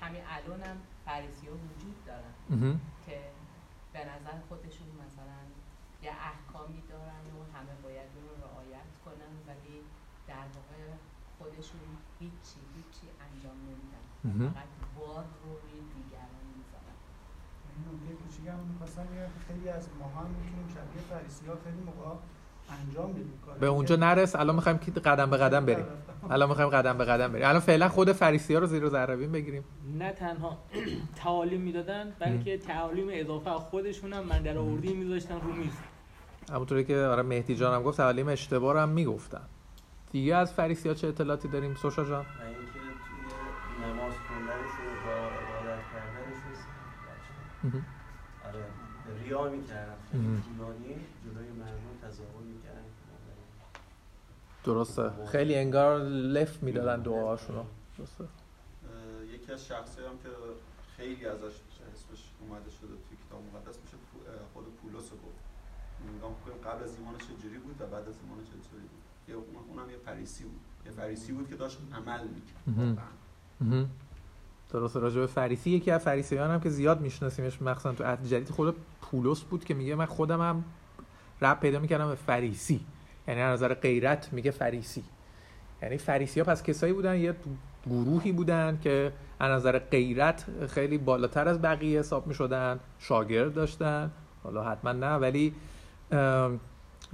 [0.00, 2.34] همین الان هم فریسی ها وجود دارن.
[3.06, 3.20] که
[3.92, 5.40] به نظر خودشون مثلا
[6.02, 9.80] یه احکامی دارن و همه باید اون رو رعایت کنن ولی
[10.26, 10.96] در واقع
[11.38, 11.80] خودشون
[12.20, 16.96] هیچی هیچی انجام نمیدن فقط بار رو روی دیگران می‌ذارن
[18.08, 19.06] این کوچیک هم می‌خواستم
[19.48, 22.14] خیلی از ما هم می‌تونیم شبیه فریسی ها خیلی موقع
[22.70, 23.32] انجام بدیم.
[23.60, 25.84] به اونجا نرس الان می‌خوایم که قدم به قدم بریم.
[26.30, 27.46] الان می‌خوایم قدم به قدم بریم.
[27.46, 29.64] الان فعلا خود فریسی ها رو زیر ذربین بگیریم.
[29.98, 30.58] نه تنها
[31.24, 35.72] تعالیم می‌دادن بلکه تعالیم اضافه خودشون هم من در آوردی میذاشتن رو میز.
[36.52, 39.40] همونطوری که آره مهدی جان هم گفت تعالیم اشتباه رو هم می‌گفتن.
[40.12, 42.26] دیگه از فریسی ها چه اطلاعاتی داریم؟ سوشا جان.
[42.26, 46.38] اینکه توی نماز و عبادت کردنش
[48.44, 48.64] آره
[49.24, 49.96] ریا می‌کردن.
[51.24, 52.84] جلوی مردم تظاهر می‌کردن.
[54.64, 55.26] درسته.
[55.26, 57.64] خیلی انگار لف می‌دادن دعاهاشون رو
[57.98, 58.24] درسته
[59.34, 60.28] یکی از شخصی هم که
[60.96, 61.54] خیلی ازش
[61.94, 63.96] اسمش اومده شده توی کتاب مقدس میشه
[64.54, 65.48] خود پولس گفت.
[66.16, 69.44] نگاه کنیم قبل از ایمان چجوری بود و بعد از ایمان چطوری بود؟ یه اون-
[69.68, 70.60] اونم یه فریسی بود.
[70.86, 72.20] یه فریسی بود که داشت عمل.
[72.28, 73.88] می‌کرد.
[74.70, 78.50] درست راجع به فریسی یکی از فریسیان هم که زیاد میشناسیمش مخصوصا تو عهد جدید
[78.50, 80.64] خود پولس بود که میگه من خودم هم
[81.42, 82.80] رب پیدا می‌کردم به فریسی.
[83.28, 85.04] یعنی از نظر غیرت میگه فریسی.
[85.82, 87.34] یعنی فریسی ها پس کسایی بودن یه
[87.86, 94.10] گروهی بودن که از نظر غیرت خیلی بالاتر از بقیه حساب می‌شدن شاگرد داشتن.
[94.42, 95.54] حالا حتما نه ولی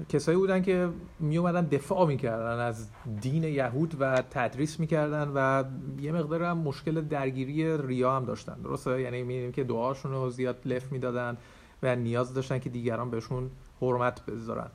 [0.08, 0.88] کسایی بودن که
[1.20, 2.88] می اومدن دفاع می‌کردن از
[3.20, 5.64] دین یهود و تدریس می‌کردن و
[6.00, 8.54] یه مقدار هم مشکل درگیری ریا هم داشتن.
[8.54, 11.36] درسته؟ یعنی می‌بینیم که دعاشون رو زیاد لف می‌دادن
[11.82, 14.70] و نیاز داشتن که دیگران بهشون حرمت بذارن.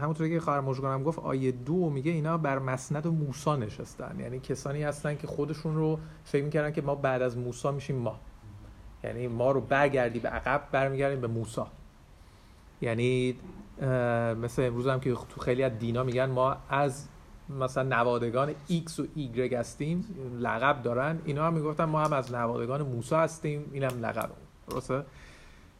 [0.00, 4.16] همونطوری که خواهر مژگانم گفت آیه دو میگه اینا بر مسند موسی نشستن.
[4.20, 8.20] یعنی کسانی هستن که خودشون رو فکر می‌کردن که ما بعد از موسی میشیم ما
[9.04, 11.62] یعنی ما رو برگردی به عقب برمیگردیم به موسی.
[12.80, 13.36] یعنی
[14.42, 17.08] مثل امروز هم که تو خیلی از دینا میگن ما از
[17.60, 20.04] مثلا نوادگان X و Y هستیم
[20.40, 21.18] لقب دارن.
[21.24, 24.30] اینا هم می‌گفتن ما هم از نوادگان موسی هستیم اینم لقب
[24.68, 25.04] درسته؟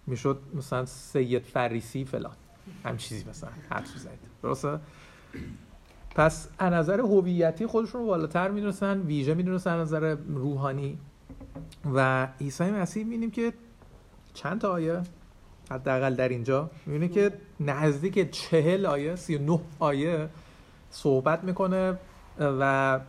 [0.07, 2.33] می‌شد مثلا سید فریسی فلان.
[2.85, 4.79] هم چیزی مثلا حدس بزنید درسته؟
[6.15, 10.99] پس از نظر هویتی خودشون رو بالاتر می‌دونستن ویژه می‌دونستن از نظر روحانی.
[11.95, 13.53] و عیسی مسیح می‌بینیم که
[14.35, 15.03] چند تا آیه؟
[15.71, 16.71] حداقل در اینجا.
[16.87, 20.29] می‌بینه که نزدیک چهل آیه سی نه آیه
[20.91, 21.99] صحبت می‌کنه
[22.39, 23.01] و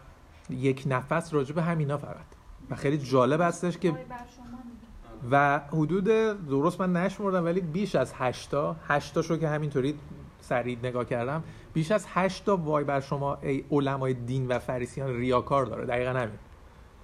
[0.50, 2.26] یک نفس راجع به همینا فقط.
[2.70, 3.94] و خیلی جالب هستش که.
[5.32, 6.04] و حدود
[6.50, 10.00] درست من نشمردم ولی بیش از هشتا هشتاشو که همینطوری
[10.42, 11.44] سریع نگاه کردم
[11.74, 15.86] بیش از هشتا وای بر شما ای علمای دین و فریسیان ریاکار داره.
[15.86, 16.40] دقیقا همین.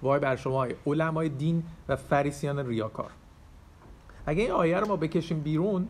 [0.02, 3.10] وای بر شما ای علمای دین و فریسیان ریاکار.
[4.28, 5.88] اگه این آیه رو ما بکشیم بیرون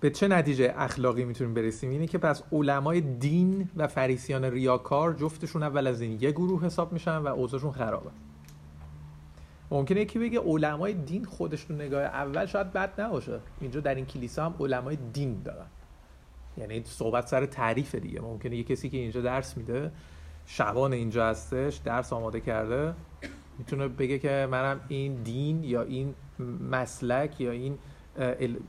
[0.00, 5.62] به چه نتیجه اخلاقی می‌تونیم برسیم؟ اینه که پس علمای دین و فریسیان ریاکار جفتشون
[5.62, 8.10] اول از این یه گروه حساب میشن و اوضاعشون خرابه.
[9.70, 13.40] ممکنه یکی بگه علمای دین خودش تو نگاه اول شاید بد نباشه.
[13.60, 15.66] اینجا در این کلیسا هم علمای دین دارن.
[16.58, 18.20] یعنی صحبت سر تعریف دیگه.
[18.20, 19.92] ممکنه یه کسی که اینجا درس میده
[20.46, 22.94] شبان اینجا هستش درس آماده کرده
[23.58, 26.14] می‌تونه بگه که منم این دین یا این
[26.70, 27.78] مسلک یا این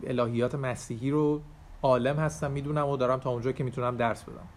[0.04, 1.41] الهیات مسیحی رو
[1.82, 4.47] عالم هستم می‌دونم و دارم تا اونجا که می‌تونم درس بدم.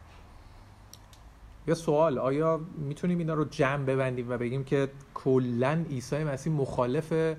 [1.67, 7.37] یه سوال آیا می‌تونیم اینا رو جمع ببندیم و بگیم که کلا عیسی مسیح مخالف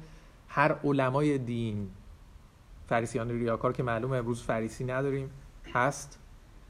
[0.47, 1.89] هر علمای دین
[2.87, 5.31] فریسیان ریاکار که معلومه امروز فریسی نداریم
[5.73, 6.19] هست؟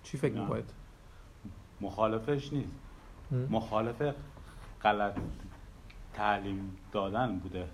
[0.04, 0.42] چی فکر.
[0.42, 0.70] می‌کنید؟
[1.82, 2.80] مخالفش نیست.
[3.50, 4.14] مخالف
[4.84, 5.18] غلط.
[6.14, 7.66] تعلیم دادن بوده.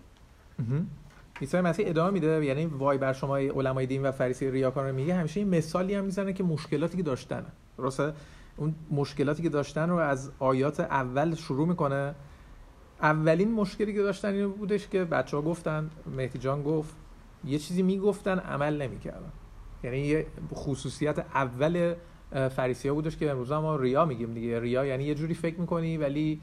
[1.41, 4.95] عیسی مسیح ادامه میده یعنی وای بر شما ای علمای دین و فریسی ریاکار رو
[4.95, 5.15] میگه.
[5.15, 7.45] همیشه این مثالی هم می‌زنه که مشکلاتی که داشتن.
[7.77, 8.13] درسته؟
[8.57, 12.15] اون مشکلاتی که داشتن رو از آیات اول شروع می‌کنه.
[13.01, 16.95] اولین مشکلی که داشتن این بودش که بچه ها گفتن مهدی جان گفت
[17.45, 19.31] یه چیزی می‌گفتن عمل نمی‌کردن.
[19.83, 21.93] یعنی یه خصوصیت اول
[22.49, 24.59] فریسی ها بودش که امروز ما ریا میگیم دیگه.
[24.59, 26.41] ریا یعنی یه جوری فکر می‌کنی ولی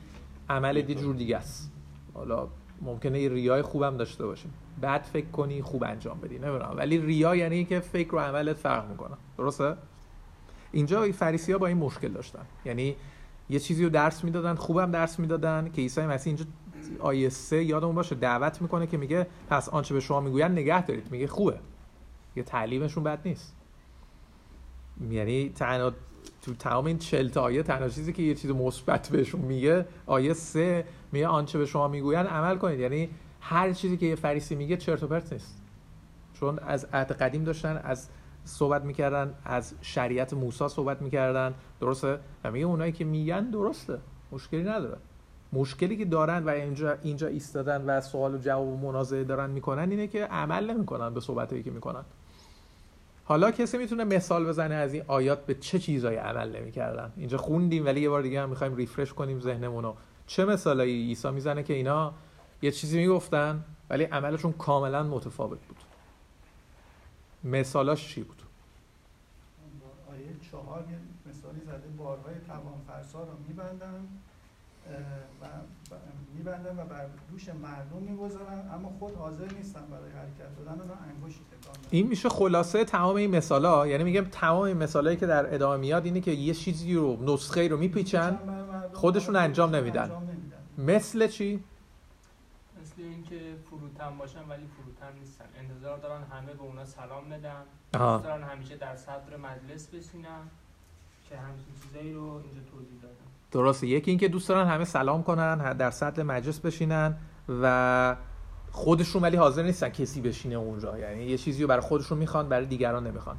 [0.48, 1.73] عمل یه جور دیگه است.
[2.14, 2.48] حالا
[2.82, 4.54] ممکنه یه ریای خوبم داشته باشیم.
[4.80, 6.74] بعد فکر کنی خوب انجام بدی نمی‌دونم.
[6.76, 9.16] ولی ریا یعنی که فکر و عملت فرق می‌کنه.
[9.38, 9.76] درسته؟
[10.72, 12.46] اینجا فریسی ها با این مشکل داشتن.
[12.64, 12.96] یعنی
[13.50, 16.50] یه چیزی رو درس می‌دادن خوبم درس می‌دادن که عیسی مسیح اینجا
[17.00, 21.10] آیه سه یادمون باشه دعوت می‌کنه که میگه پس آنچه به شما می‌گوین نگه دارید.
[21.10, 21.58] میگه خوبه.
[22.36, 23.56] یه تعلیمشون بد نیست.
[25.10, 25.92] یعنی تنها
[26.42, 30.32] تو تمام این چل تا آیه تنها چیزی که یه چیز مثبت بهشون میگه آیه
[30.32, 32.80] سه میگه آنچه به شما می‌گوین عمل کنید.
[32.80, 33.08] یعنی
[33.40, 35.62] هر چیزی که یه فریسی میگه چرت و پرت نیست.
[36.34, 38.08] چون از عهد قدیم داشتن از
[38.44, 41.54] صحبت می‌کردن از شریعت موسی صحبت می‌کردن.
[41.80, 43.98] درسته؟ و میگه اونایی که میگن درسته.
[44.32, 44.96] مشکلی نداره.
[45.52, 49.90] مشکلی که دارن و اینجا اینجا ایستادن و سوال و جواب و منازعه دارن می‌کنن
[49.90, 52.04] اینه که عمل نمی‌کنن به صحبتایی که می‌کنن.
[53.24, 57.84] حالا کسی می‌تونه مثال بزنه از این آیات به چه چیزایی عمل نمی‌کردن؟ اینجا خوندیم
[57.84, 61.74] ولی یه بار دیگه هم می‌خوایم ریفرش کنیم ذهنمون رو چه مثالایی عیسی می‌زنه که
[61.74, 62.14] اینا
[62.62, 65.76] یه چیزی می‌گفتن ولی عملشون کاملا متفاوت بود.
[67.44, 68.42] مثالاش چی بود؟
[70.10, 70.84] آیه چهار
[71.30, 74.06] مثالی زده بارهای توان فرسا رو میبندن
[75.42, 75.46] و
[76.36, 81.38] میبندن و بر دوش مردم می‌گذارن اما خود حاضر نیستن برای حرکت دادن اونا انگشت
[81.38, 81.88] تکان بدن.
[81.90, 86.04] این میشه خلاصه تمام این مثالا یعنی میگم تمام این مثالایی که در ادامه میاد
[86.04, 88.38] اینه که یه چیزی رو نسخه رو میپیچن
[88.92, 90.02] خودشون انجام نمیدن.
[90.02, 90.94] انجام نمیدن.
[90.94, 91.64] مثل چی
[92.82, 98.42] مثل اینکه فروتن باشن ولی فروتن نیستن انتظار دارن همه به اونا سلام بدن دارن
[98.42, 100.42] همیشه در صدر مجلس بشینن
[101.28, 103.23] که همچین چیزایی رو اینجا توضیح دادم
[103.54, 103.86] درسته.
[103.86, 107.16] یکی اینکه دوست دارن همه سلام کنن در صدر مجلس بشینن
[107.62, 108.16] و
[108.70, 110.98] خودشون ولی حاضر نیستن کسی بشینه اونجا.
[110.98, 113.36] یعنی یه چیزی رو برای خودشون می‌خوان برای دیگران نمی‌خوان.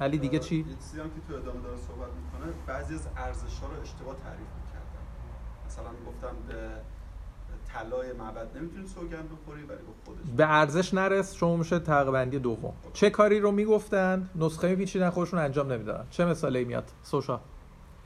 [0.00, 3.58] ولی دیگه چی؟ یه چیزی هم که تو ادامه داره صحبت می‌کنه بعضی از ارزش
[3.58, 5.04] ها رو اشتباه تعریف می‌کردن.
[5.66, 6.68] مثلا گفتم به
[7.72, 8.56] طلای معبد.
[8.56, 12.72] نمی‌تونی سوگند بخوری ولی به خودش به ارزش نرس شما میشه طبقه بندی دوم.
[12.92, 16.06] چه کاری رو می‌گفتن؟ نسخه میپیچیدن خودشون انجام نمی‌دادن.
[16.10, 17.40] چه مثالی میاد؟ سوشا.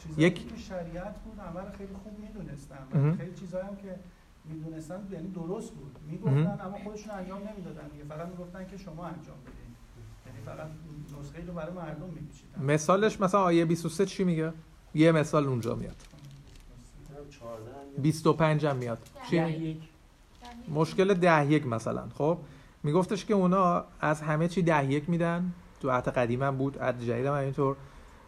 [0.06, 2.76] چیزایی یک- که تو شریعت بود رو خیلی خوب می‌دونستن
[3.18, 3.96] خیلی چیزایی هم که
[4.44, 5.96] می‌دونستن یعنی درست بود.
[6.10, 8.04] می‌گفتن اما خودشون انجام نمی‌دادن دیگه.
[8.04, 9.70] فقط می‌گفتن که شما انجام بدین.
[10.26, 10.68] یعنی فقط
[11.20, 12.62] نسخه رو برای مردم میپیچیدن.
[12.64, 14.52] مثالش مثلا آیه 23 چی میگه؟
[14.94, 15.96] یه مثال اونجا میاد.
[15.96, 18.98] فکر کنم 14 هم یا 25 هم میاد
[19.30, 19.80] چی
[20.74, 22.08] مشکل ده یک مثلا.
[22.14, 22.38] خب
[22.82, 25.52] میگفتش که اونا از همه چی ده یک میدن.
[25.80, 27.76] تو عهد قدیم هم بود عهد جدید هم اینطور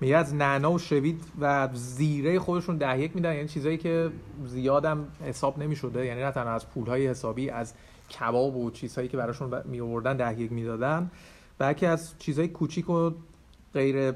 [0.03, 3.35] میگه از نعنا و شوید و زیره خودشون ده یک میدن.
[3.35, 4.11] یعنی چیزایی که
[4.47, 6.07] زیادم حساب نمی‌شده.
[6.07, 7.75] یعنی نه تنها از پولهای حسابی از
[8.11, 11.11] کباب و چیزهایی که براشون می آوردن ده یک می‌دادن
[11.59, 13.11] بلکه از چیزهای کوچیک و
[13.75, 14.15] غیر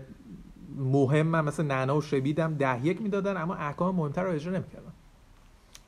[0.76, 4.52] مهم هم مثل نعنا و شوید هم ده یک می‌دادن اما احکام مهمتر رو اجرا
[4.52, 4.92] نمی‌کردن.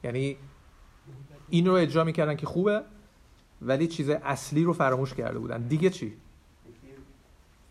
[0.05, 0.37] یعنی
[1.49, 2.83] این رو اجرا می‌کردن که خوبه
[3.63, 5.63] ولی چیز اصلی رو فراموش کرده بودن.
[5.63, 6.17] دیگه چی یکی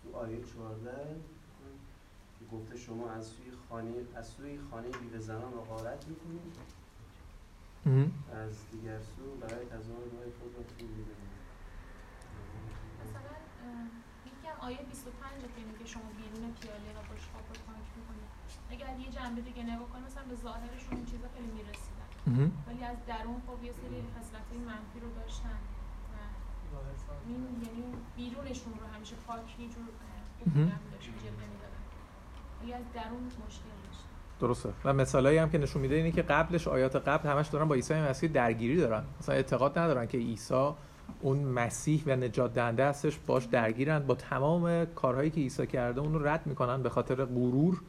[0.04, 0.92] تو آیه 14
[2.40, 6.56] که گفته شما از سوی خانه از سوی خانه بیوه زنان غارت می‌کنید
[8.44, 11.38] از دیگر سو برای تزار راه خود را طول می‌دهید.
[13.04, 13.34] مثلا
[14.26, 18.30] میگم آیه 25 که میگه شما بیرون پیاله و بشقاب رو تانک می‌کنید
[18.70, 22.10] اگر یه جنبه دیگه نگاه کنی مثلا به ظاهرشون این چیزا خیلی می‌رسیدن.
[22.68, 25.60] ولی از درون خب یه سری خصلت‌های منفی رو داشتن
[26.14, 26.16] و
[27.28, 29.88] این یعنی بیرونشون رو همیشه پاک یه جور
[31.00, 31.67] جلوه می‌دادن.
[32.62, 34.08] ولی از درون مشکل داشتن
[34.42, 34.70] درسته.
[34.86, 37.94] و مثالایی هم که نشون میده اینه که قبلش آیات قبل همش دارن با عیسی
[37.94, 39.04] مسیح درگیری دارن.
[39.20, 40.72] مثلا اعتقاد ندارن که عیسی
[41.22, 44.00] اون مسیح و نجات دهنده هستش باش درگیرن.
[44.00, 47.82] با تمام کارهایی که عیسی کرده اون رو رد می‌کنن به خاطر غرور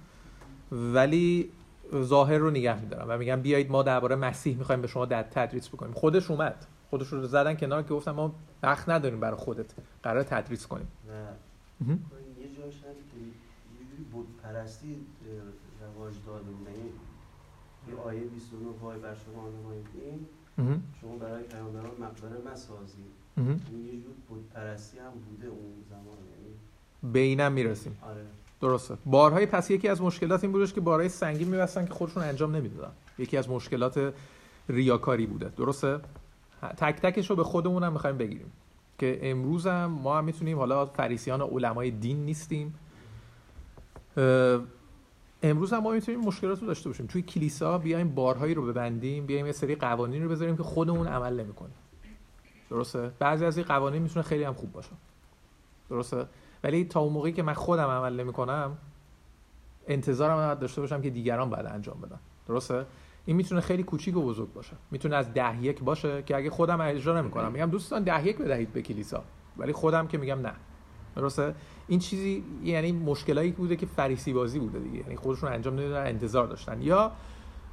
[0.72, 1.50] ولی
[1.94, 5.68] ظاهر رو نگه میدارن و میگن بیایید ما درباره مسیح می‌خوایم به شما در تدریس
[5.68, 5.92] بکنیم.
[5.92, 6.66] خودش اومد.
[6.90, 9.74] خودش رو زدن کنار که گفتن ما وقت نداریم برای خودت.
[10.02, 10.88] قرار تدریس کنیم.
[11.08, 11.12] و
[11.80, 11.92] مهم.
[12.40, 14.96] یه جاش هم که یه جوری بود پرستی
[15.80, 16.88] رواج داده بود یعنی
[17.88, 19.86] یه آیه 29 وای بر شما نمایید
[20.58, 20.82] مهم.
[21.00, 23.04] شما برای پیامبران مقبره مسازید
[23.36, 23.60] مهم.
[23.70, 26.54] این یه جور بود پرستی هم بوده اون زمان یعنی
[27.12, 27.98] به اینم می‌رسیم.
[28.02, 28.26] آره.
[28.60, 28.96] درسته.
[29.06, 32.92] بارهای پس یکی از مشکلات این بودش که بارهای سنگین میبستن که خودشون انجام نمی‌دادن.
[33.18, 34.14] یکی از مشکلات
[34.68, 35.48] ریاکاری بوده.
[35.56, 36.00] درسته؟
[36.62, 38.52] تک تکش رو به خودمون هم می‌خوایم بگیریم.
[38.98, 42.74] که امروز هم ما هم می‌تونیم حالا فریسیان علمای دین نیستیم.
[45.42, 47.06] امروز هم ما می‌تونیم مشکلات رو داشته باشیم.
[47.06, 51.40] توی کلیسا بیایم بارهایی رو ببندیم بیایم یه سری قوانین رو بذاریم که خودمون عمل
[51.40, 51.74] نمی‌کنیم.
[52.70, 54.90] درسته؟ بعضی از این قوانین می‌تونه خیلی هم خوب باشه.
[55.90, 56.26] درسته؟
[56.64, 58.78] ولی تا اون موقعی که من خودم عمل نمی‌کنم
[59.86, 62.18] انتظارم باید داشته باشم که دیگران باید انجام بدن.
[62.48, 62.86] درسته؟
[63.24, 64.76] این می‌تونه خیلی کوچیک و بزرگ باشه.
[64.90, 67.52] می‌تونه از ده یک باشه که اگه خودم اجرا نمی‌کنم.
[67.52, 69.24] میگم دوستان ده یک بدهید به کلیسا.
[69.56, 70.52] ولی خودم که میگم نه.
[71.18, 71.54] درسته؟
[71.88, 74.98] این چیزی یعنی مشکلایی بوده که فریسی بازی بوده دیگه.
[74.98, 76.82] یعنی خودشون انجام نمی‌دادن انتظار داشتن.
[76.82, 77.12] یا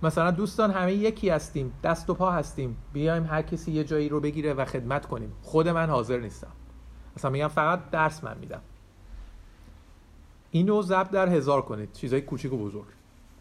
[0.03, 4.19] مثلا دوستان همه یکی هستیم دست و پا هستیم بیایم هر کسی یه جایی رو
[4.19, 5.31] بگیره و خدمت کنیم.
[5.41, 6.51] خود من حاضر نیستم.
[7.17, 8.61] مثلا میگم فقط درس من میدم.
[10.51, 11.91] اینو ضرب در هزار کنید.
[11.91, 12.85] چیزای کوچیک و بزرگ.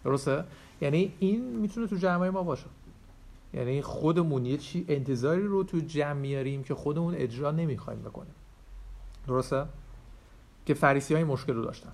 [0.05, 0.45] درسته؟
[0.81, 2.67] یعنی این می‌تونه تو جمعه ما باشه.
[3.55, 8.35] یعنی خودمون یه چی انتظاری رو تو جمع میاریم که خودمون اجرا نمی‌خوایم بکنیم.
[9.27, 9.67] درسته؟
[10.67, 11.93] که فریسی های مشکل رو داشتن.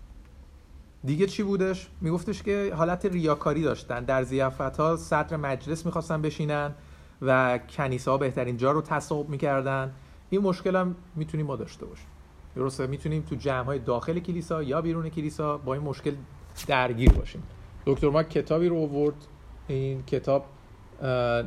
[1.05, 4.05] دیگه چی بودش؟ میگفتش که حالت ریاکاری داشتن.
[4.05, 6.75] در زیافت ها صدر مجلس می‌خواستن بشینن
[7.23, 9.93] و کنیسه ها بهترین جا رو تصاحب می‌کردن.
[10.31, 12.07] این مشکل هم می‌تونیم ما داشته باشیم.
[12.57, 16.15] درسته؟ می‌تونیم تو جمع های داخل کلیسا یا بیرون کلیسا با این مشکل
[16.67, 17.43] درگیر باشیم.
[17.87, 19.27] دکتر ما کتابی رو آورد.
[19.69, 20.45] این کتاب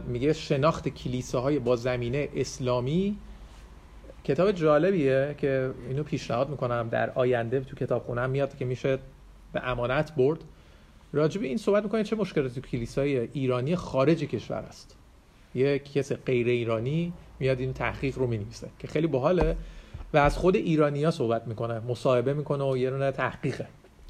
[0.07, 3.17] میگه شناخت کلیساهای با زمینه اسلامی
[4.23, 8.97] کتاب جالبیه که اینو پیشنهاد می‌کنم در آینده تو کتابخونم میاد که میشه
[9.53, 10.39] به امانت برد.
[11.13, 14.97] راجب این صحبت می‌کنه چه مشکلاتی تو کلیسای ایرانی خارج کشور است.
[15.55, 19.55] یک کس غیر ایرانی میاد این تحقیق رو می‌نویسه که خیلی باحاله
[20.13, 23.67] و از خود ایرانیا صحبت می‌کنه مصاحبه می‌کنه و یه دونه تحقیقه.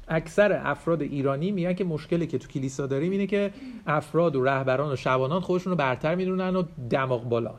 [0.08, 3.50] اکثر افراد ایرانی میگن که مشکلی که تو کلیسا داریم اینه که
[3.86, 7.54] افراد و رهبران و شبانان خودشون رو برتر می‌دونن و دماغ بالا.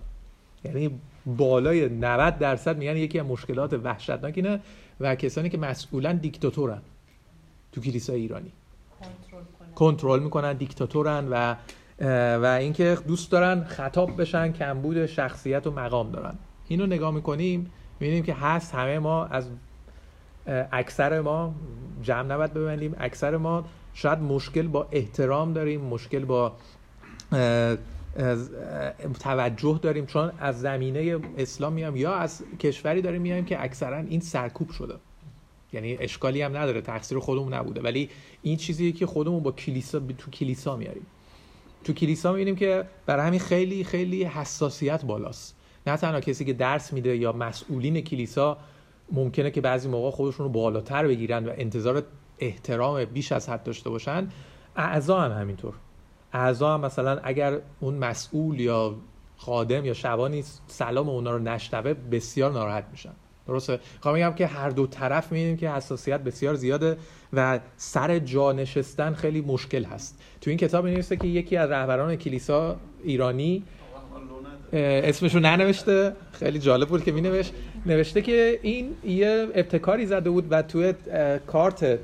[0.63, 4.59] یعنی بالای 90 درصد میگن یکی از مشکلات وحشتناک اینه
[4.99, 6.81] و کسانی که مسئولا دیکتاتورن
[7.71, 8.51] تو کلیسای ایرانی.
[9.75, 11.55] کنترل می‌کنن دیکتاتورن و
[12.37, 16.35] و اینکه دوست دارن خطاب بشن کمبود شخصیت و مقام دارن.
[16.67, 19.47] اینو نگاه می‌کنیم می‌بینیم که هست همه ما از
[20.71, 21.55] اکثر ما
[22.03, 22.95] جمع نباید ببندیم.
[22.99, 26.53] اکثر ما شاید مشکل با احترام داریم مشکل با
[29.19, 34.19] توجه داریم چون از زمینه اسلام میام یا از کشوری داریم میایم که اکثرا این
[34.19, 34.95] سرکوب شده.
[35.73, 37.81] یعنی اشکالی هم نداره تقصیر خودمون نبوده.
[37.81, 38.09] ولی
[38.41, 41.05] این چیزیه که خودمون با کلیسا تو کلیسا میاریم.
[41.83, 45.55] تو کلیسا می‌بینیم که برای همین خیلی خیلی حساسیت بالاست.
[45.87, 48.57] نه تنها کسی که درس میده یا مسئولین کلیسا
[49.11, 52.03] ممکنه که بعضی موقع خودشون رو بالاتر بگیرن و انتظار
[52.39, 54.29] احترام بیش از حد داشته باشن
[54.75, 55.73] اعضا هم همینطور.
[56.35, 58.95] اعضا هم مثلا اگر اون مسئول یا
[59.37, 63.11] خادم یا شبانی سلام اونا رو نشنوه بسیار ناراحت میشن.
[63.47, 66.97] درسته؟ خواهم میگم که هر دو طرف می‌بینیم که حساسیت بسیار زیاده
[67.33, 70.21] و سر جا نشستن خیلی مشکل هست.
[70.41, 73.63] تو این کتاب نوشته که یکی از رهبران کلیسا ایرانی
[74.73, 76.15] اسمشو ننوشته.
[76.31, 77.53] خیلی جالب بود که می نوشت
[77.85, 80.93] نوشته که این یه ابتکاری زده بود و توی
[81.47, 81.99] کارت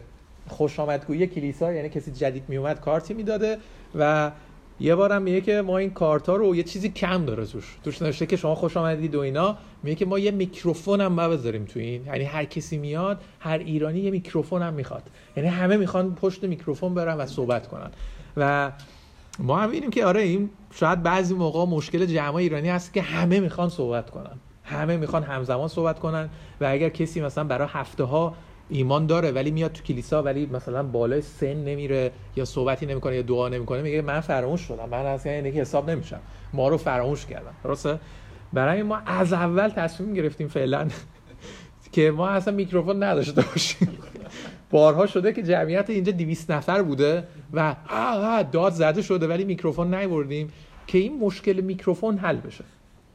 [0.48, 3.58] خوش آمدگویی کلیسا یعنی کسی جدید می اومد کارتی می‌داده.
[3.96, 4.32] و
[4.80, 7.78] یه بارم میگه که ما این کارتا رو یه چیزی کم داره توش.
[7.84, 9.58] توش نوشته که شما خوش آمدید و اینا.
[9.84, 12.06] میگه که ما یه میکروفون هم بذاریم تو این.
[12.06, 15.04] یعنی هر کسی میاد هر ایرانی یه میکروفون هم می‌خواد.
[15.38, 17.92] یعنی همه می‌خوان پشت میکروفون برن و صحبت کنن.
[18.38, 18.72] و
[19.40, 23.40] ما هم ببینیم که آره این شاید بعضی موقع مشکل جمع ایرانی هست که همه
[23.40, 24.40] می‌خوان صحبت کنن.
[24.64, 26.30] همه می‌خوان همزمان صحبت کنن.
[26.62, 28.36] و اگر کسی مثلا برای هفته ها
[28.72, 33.22] ایمان داره ولی میاد تو کلیسا ولی مثلا بالای سن نمیره یا صحبتی نمی‌کنه یا
[33.22, 36.20] دعا نمی‌کنه میگه من فراموش شدم من اصلا که حساب نمیشم
[36.54, 38.00] ما رو فراموش کردم درسته؟
[38.54, 40.88] برای ما از اول تصمیم گرفتیم فعلا
[41.92, 43.98] که ما اصلا میکروفون نداشته باشیم.
[44.72, 47.76] بارها شده که جمعیت اینجا 200 نفر بوده و
[48.52, 50.52] داد زده شده ولی میکروفون نیوردیم
[50.88, 52.64] که این مشکل میکروفون حل بشه.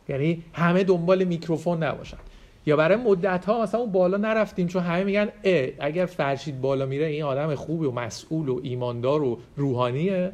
[0.08, 2.18] یعنی همه دنبال میکروفون نباشن.
[2.66, 6.86] یا برای مدت ها مثلا اون بالا نرفتیم چون همه میگن اه اگر فرشید بالا
[6.86, 10.32] میره این آدم خوبی و مسئول و ایماندار و روحانیه.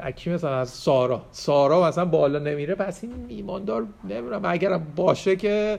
[0.00, 5.78] اکی مثلا از سارا؟ سارا مثلا بالا نمیره پس این ایماندار نمیرم اگر باشه که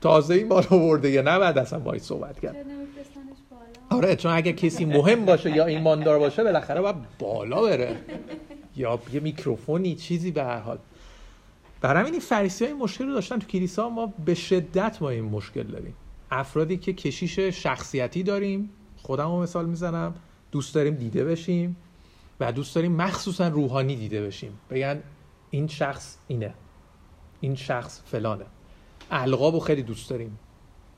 [0.00, 2.56] تازه این بالا ورده یا نباید اصلا باید صحبت کرد.
[3.90, 7.96] آره چون اگه کسی مهم باشه یا ایماندار باشه بالاخره باید بالا بره.
[8.76, 10.78] یا یه میکروفونی چیزی به هر حال.
[11.82, 15.24] برای همین این فریسی های مشکل رو داشتن تو کلیسا ما به شدت ما این
[15.24, 15.94] مشکل داریم.
[16.30, 20.14] افرادی که کشیش شخصیتی داریم خودم رو مثال می‌زنم
[20.52, 21.76] دوست داریم دیده بشیم
[22.40, 24.58] و دوست داریم مخصوصا روحانی دیده بشیم.
[24.70, 25.02] بگن
[25.50, 26.54] این شخص اینه
[27.40, 28.44] این شخص فلانه.
[29.10, 30.38] القاب خیلی دوست داریم.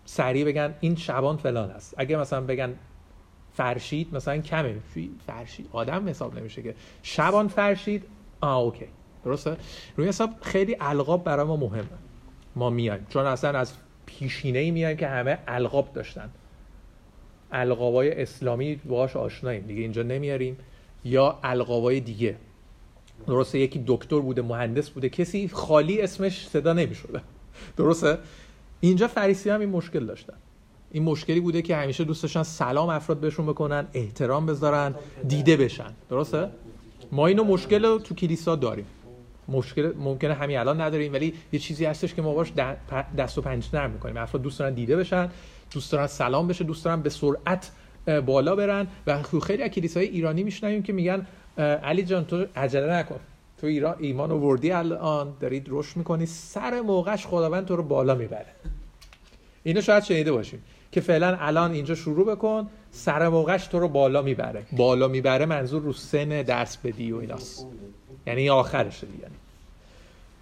[0.05, 1.95] سریع بگن این شبان فلان است.
[1.97, 2.75] اگه مثلا بگن
[3.53, 4.77] فرشید مثلا کمه.
[5.27, 6.75] فرشید؟ آدم حساب نمیشه که.
[7.03, 8.05] شبان فرشید؟
[8.41, 8.87] آه اوکی.
[9.25, 9.57] درسته؟
[9.97, 11.85] روی حساب خیلی القاب برای ما مهمه.
[12.57, 13.07] ما میایم.
[13.09, 13.73] چون اصلا از
[14.07, 16.31] پیشینه ای میایم که همه القاب داشتن.
[17.53, 19.63] القابای اسلامی باهاش آشناییم.
[19.67, 20.57] دیگه اینجا نمیاریم.
[21.05, 22.37] یا القابای دیگه.
[23.27, 25.09] درسته؟ یکی دکتر بوده مهندس بوده.
[25.09, 27.21] کسی خالی اسمش صدا نمی‌شده.
[27.77, 28.19] درسته؟
[28.81, 30.35] اینجا فریسی هم این مشکل داشتن.
[30.91, 34.95] این مشکلی بوده که همیشه دوست داشتن سلام افراد بهشون بکنن احترام بذارن
[35.29, 35.93] دیده بشن.
[36.11, 36.49] درسته؟
[37.13, 38.87] ما اینو مشکل تو کلیسا داریم.
[39.49, 42.53] مشکل ممکنه همین الان نداریم ولی یه چیزی هستش که ما باش
[43.19, 44.17] دست و پنجه نرم می‌کنیم.
[44.17, 45.31] افراد دوست دارن دیده بشن
[45.73, 47.71] دوست دارن سلام بشه دوست دارن به سرعت
[48.27, 51.27] بالا برن و خیلی از کلیسای ایرانی میشنویم که میگن
[51.59, 53.21] علی جان تو عجله نکن.
[53.61, 58.47] تو ایران ایمان وردی الان دارید رشد می‌کنی سر موقعش خداوند تو رو بالا می‌بره.
[59.63, 64.23] اینو شاید شنیده باشیم که فعلا الان اینجا شروع بکن سر موقعش تو رو بالا
[64.23, 64.63] می‌بره.
[64.73, 67.67] بالا می‌بره منظور رو سن درس بدی و ایناست.
[68.27, 69.29] یعنی آخرشه دیگه.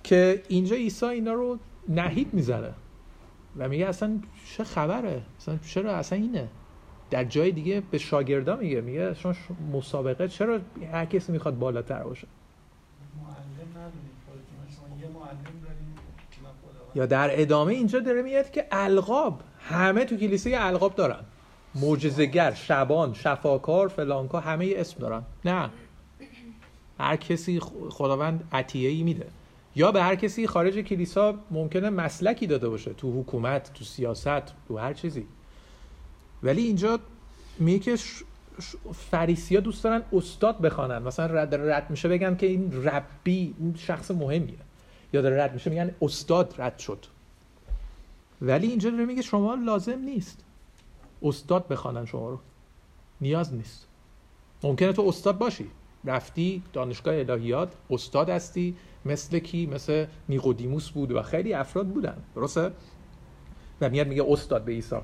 [0.04, 2.72] که اینجا عیسی اینا رو نهید می‌زنه.
[3.56, 4.18] و میگه اصلا
[4.56, 6.48] چه خبره؟ اصلا چرا اصلا اینه؟
[7.10, 8.80] در جای دیگه به شاگردا میگه.
[8.80, 9.34] میگه شما
[9.72, 10.60] مسابقه چرا
[10.92, 12.26] هر کسی می‌خواد بالاتر باشه؟
[16.94, 21.20] یا در ادامه اینجا داره میاد که القاب همه تو کلیسه القاب دارن.
[21.74, 25.22] معجزه‌گر شبان شفاکار فلانکا همه اسم دارن.
[25.44, 25.70] نه.
[27.02, 29.26] هر کسی خداوند عطیه ای میده.
[29.76, 34.78] یا به هر کسی خارج کلیسا ممکنه مسلکی داده باشه تو حکومت تو سیاست تو
[34.78, 35.26] هر چیزی.
[36.42, 37.00] ولی اینجا
[37.58, 37.98] میگه که
[38.94, 41.02] فریسی ها دوست دارن استاد بخوانن.
[41.02, 44.54] مثلا رد رد میشه بگن که این ربی این شخص مهمیه.
[45.12, 47.06] یا داره رد میشه میگن استاد رد شد.
[48.42, 50.44] ولی اینجا داره میگه شما لازم نیست
[51.22, 52.38] استاد بخوانن شما رو.
[53.20, 53.86] نیاز نیست.
[54.62, 55.70] ممکنه تو استاد باشی.
[56.04, 62.70] رفتی دانشگاه الهیات استاد هستی مثل کی؟ مثل نیقودیموس بود و خیلی افراد بودن درسته؟
[63.80, 64.96] و میاد میگه استاد به عیسی.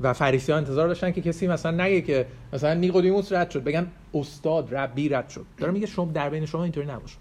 [0.00, 3.86] و فریسی ها انتظار داشتن که کسی مثلا نگه که مثلا نیقودیموس رد شد بگن
[4.14, 5.46] استاد ربی رد شد.
[5.56, 7.16] داره میگه شما در بین شما اینطوری نباشه.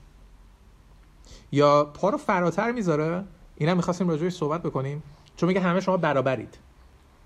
[1.52, 3.24] یا پا رو فراتر می‌ذاره
[3.56, 5.04] اینا می‌خواستیم راجعش صحبت بکنیم
[5.36, 6.58] چون میگه همه شما برابرید.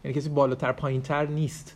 [0.03, 1.75] یعنی کسی بالاتر پایینتر نیست.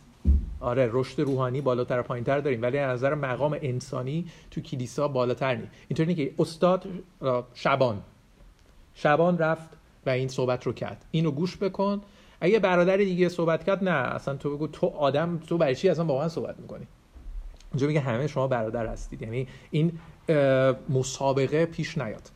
[0.60, 5.68] آره رشد روحانی بالاتر پایینتر داریم ولی از نظر مقام انسانی تو کلیسا بالاتر نی.
[5.88, 6.86] اینطوری که استاد
[7.54, 8.02] شبان.
[8.94, 9.70] شبان رفت
[10.06, 11.04] و این صحبت رو کرد.
[11.10, 12.02] اینو گوش بکن.
[12.40, 16.04] اگه برادر دیگه صحبت کرد نه اصلا تو بگو تو آدم تو برای چی اصلا
[16.04, 16.86] با من صحبت می‌کنی؟
[17.72, 19.22] اینجا میگه همه شما برادر هستید.
[19.22, 19.92] یعنی این
[20.88, 22.30] مسابقه پیش نیاد.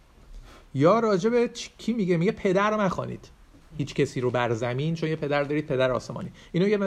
[0.74, 3.28] یا راجع به کی میگه؟ میگه پدر رو نخوانید.
[3.76, 6.30] هیچ کسی رو بر زمین چون یه پدر دارید پدر آسمانی.
[6.52, 6.78] اینو یه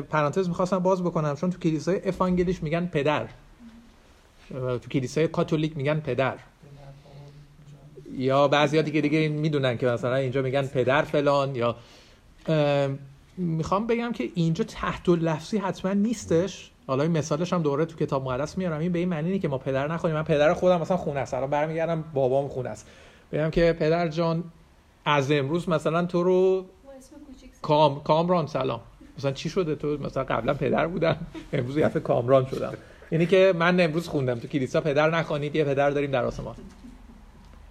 [0.00, 3.26] پرانتز می‌خواستم باز بکنم چون تو کلیسای افانگلیش میگن پدر.
[4.50, 6.34] تو کلیسای کاتولیک میگن پدر.
[8.16, 11.76] یا بعضی دیگه دیگه می‌دونن که مثلا اینجا میگن پدر فلان یا
[13.36, 16.70] می‌خوام بگم که اینجا تحت و لفظی حتما نیستش.
[16.86, 18.80] حالا این مثالش هم دوره تو کتاب مقدس میارم.
[18.80, 21.34] این به این معنی که ما پدر نخونیم من پدر خودم مثلا خونه است.
[21.34, 22.86] الان برمیگردم بابام خونه است.
[23.32, 24.44] بگم که پدر جان
[25.04, 26.66] از امروز مثلا تو رو
[27.62, 28.80] کام کامران سلام.
[29.18, 31.16] مثلا چی شده تو؟ مثلا قبلا پدر بودم.
[31.52, 32.72] امروز یه کامران شدم.
[33.10, 34.38] یعنی که من امروز خوندم.
[34.38, 36.54] تو کلیسا پدر نخوانید یه پدر داریم در آسمان.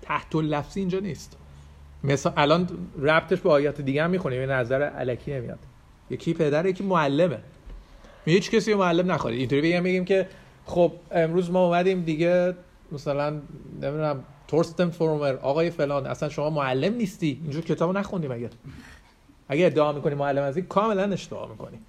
[0.01, 1.38] تحت لفظی اینجا نیست.
[2.03, 2.67] مثلا الان
[3.01, 4.39] ربطش به آیات دیگه هم می‌خونیم.
[4.39, 5.59] این نظر علکی نمیاد.
[6.09, 7.39] یکی پدر یکی معلمه.
[8.25, 10.27] هیچ کسی معلم نخواد اینطوری بگیم که
[10.65, 12.55] خب امروز ما اومدیم دیگه
[12.91, 13.30] مثلا
[13.82, 17.39] نمی‌دونم تورستن فورمر آقای فلان اصلا شما معلم نیستی.
[17.43, 18.50] اینجور کتابو نخوندی مگه؟
[19.50, 21.80] اگه ادعا می‌کنی معلم این کاملا اشتباه می‌کنی.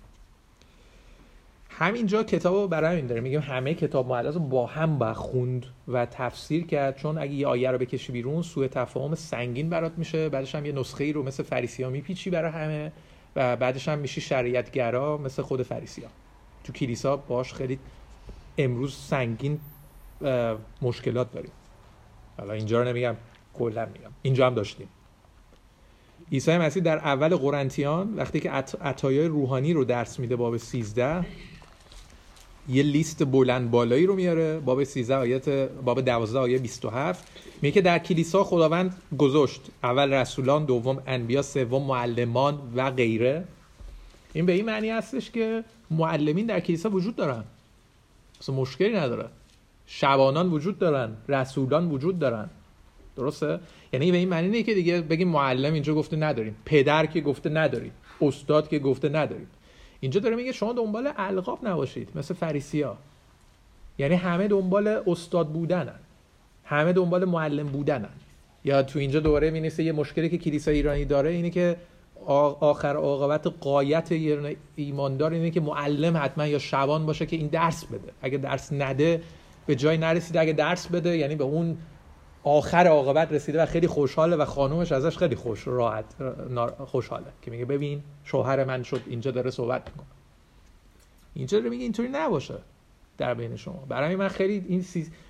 [1.68, 3.20] همینجا کتابو برای این داره.
[3.20, 6.96] میگیم همه کتاب رو با هم با خوند و تفسیر کرد.
[6.96, 10.28] چون اگه یه آیه رو بکشی بیرون سوء تفاهم سنگین برات میشه.
[10.28, 12.92] بعدش هم یه نسخه ای رو مثل فریسی ها میپیچی برای همه
[13.36, 16.08] و بعدش هم میشی شریعتگرا مثل خود فریسی ها
[16.64, 17.78] تو کلیسا باش خیلی
[18.58, 19.60] امروز سنگین
[20.82, 21.50] مشکلات داریم.
[22.38, 23.16] حالا اینجا رو نمیگم
[23.54, 24.10] کلا میگم.
[24.22, 24.88] اینجا هم داشتیم.
[26.32, 28.50] عیسی مسیح در اول قرنتیان وقتی که
[28.80, 31.26] عطایای روحانی رو درس میده باب 13
[32.68, 37.28] یه لیست بلند بالایی رو میاره باب 13 آیت باب 12 آیه 27
[37.62, 39.60] میگه که در کلیسا خداوند گذاشت.
[39.82, 43.44] اول رسولان دوم انبیا سوم معلمان و غیره.
[44.32, 47.44] این به این معنی هستش که معلمین در کلیسا وجود دارن.
[48.40, 49.28] اصلا مشکلی نداره.
[49.92, 52.50] شبانان وجود دارن رسولان وجود دارن.
[53.16, 53.60] درسته؟
[53.92, 57.50] یعنی به این معنی نه که دیگه بگیم معلم اینجا گفته نداریم پدر که گفته
[57.50, 59.46] نداریم استاد که گفته نداریم.
[60.00, 62.96] اینجا داره میگه شما دنبال القاب نباشید مثل فریسیا.
[63.98, 65.98] یعنی همه دنبال استاد بودنن.
[66.64, 68.14] همه دنبال معلم بودنن.
[68.64, 71.76] یا تو اینجا دوره می یه مشکلی که کلیسا ایرانی داره اینه که
[72.60, 74.12] آخر عاقبت قایت
[74.76, 78.12] ایماندار اینه که معلم حتما یا شبان باشه که این درس بده.
[78.22, 79.22] اگه درس نده
[79.70, 81.78] به جای نرسیده اگه درس بده یعنی به اون
[82.44, 86.04] آخر عاقبت رسیده و خیلی خوشحاله و خانومش ازش خیلی خوش راحت
[86.78, 90.06] خوشحاله که میگه ببین شوهر من شد اینجا داره صحبت می‌کنه.
[91.34, 92.54] اینجا داره میگه اینطوری نباشه
[93.18, 93.84] در بین شما.
[93.88, 94.84] برای من خیلی این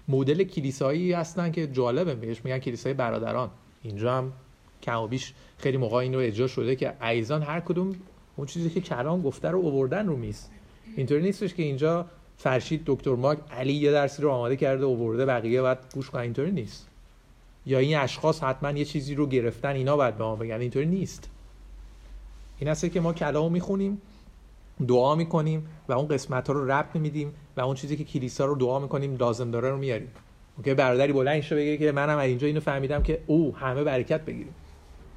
[0.08, 3.50] مدل کلیسایی هستن که جالبه بهش میگن کلیسای برادران.
[3.82, 4.32] اینجا هم
[4.82, 7.92] کم و بیش خیلی موقع این رو اجرا شده که ایزان هر کدوم
[8.36, 10.48] اون چیزی که کلام گفته رو اووردن رو میز.
[10.96, 12.06] اینطوری نیستش که اینجا
[12.42, 16.22] فرشید دکتر ماک علی یه درسی رو آماده کرده اوورده بقیه باید گوش کنن.
[16.22, 16.88] اینطوری نیست.
[17.66, 20.60] یا این اشخاص حتما یه چیزی رو گرفتن اینا باید به ما بگن.
[20.60, 21.30] اینطوری نیست.
[22.58, 24.02] این هسته که ما کلامو می‌خونیم
[24.88, 28.54] دعا می‌کنیم و اون قسمت ها رو رب میدیم و اون چیزی که کلیسا رو
[28.54, 30.10] دعا می‌کنیم لازم داره رو میاریم.
[30.56, 34.54] اوکی؟ برادری بلند شه بگه که منم اینجا اینو فهمیدم که او همه برکت بگیریم.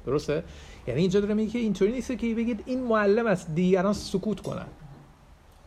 [0.06, 0.44] درسته؟
[0.86, 4.66] یعنی اینجا داره میگه که اینطوری نیست که بگید این معلم است دیگران سکوت کنن.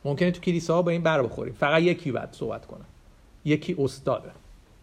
[0.08, 1.53] ممکنه تو کلیسا با این بر بخوریم.
[1.53, 2.86] فقط یکی بعد صحبت کنه.
[3.45, 4.32] یکی استاده.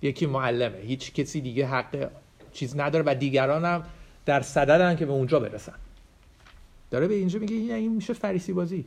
[0.03, 0.79] یکی معلمه.
[0.79, 2.11] هیچ کسی دیگه حق
[2.53, 3.85] چیز نداره و دیگران هم
[4.27, 5.75] در صددن که به اونجا برسن.
[6.91, 8.85] داره به اینجا میگه این میشه فریسی بازی.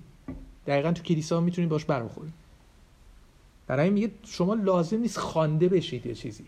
[0.68, 2.34] دقیقا تو کلیسا می‌تونید باش برخورید
[3.68, 6.46] برای میگه شما لازم نیست خوانده بشید یه چیزی.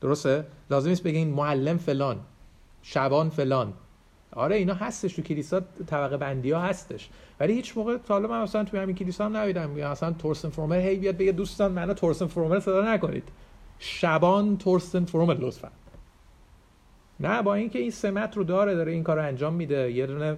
[0.00, 2.20] درسته؟ لازم نیست بگین معلم فلان
[2.82, 3.72] شبان فلان.
[4.32, 7.10] آره اینا هستش تو کلیسا طبقه بندی ها هستش.
[7.40, 10.76] ولی هیچ موقع تا حالا من مثلا تو همین کلیسا هم ندیدم مثلا تورسن فرومر
[10.76, 13.28] هی بیاد بگه دوستان منو تورسن فرومر صدا نکنید.
[13.78, 15.70] شبان تورسن فرومر لطفا.
[17.20, 19.92] نه با اینکه این سمت رو داره داره این کار رو انجام میده.
[19.92, 20.36] یه دونه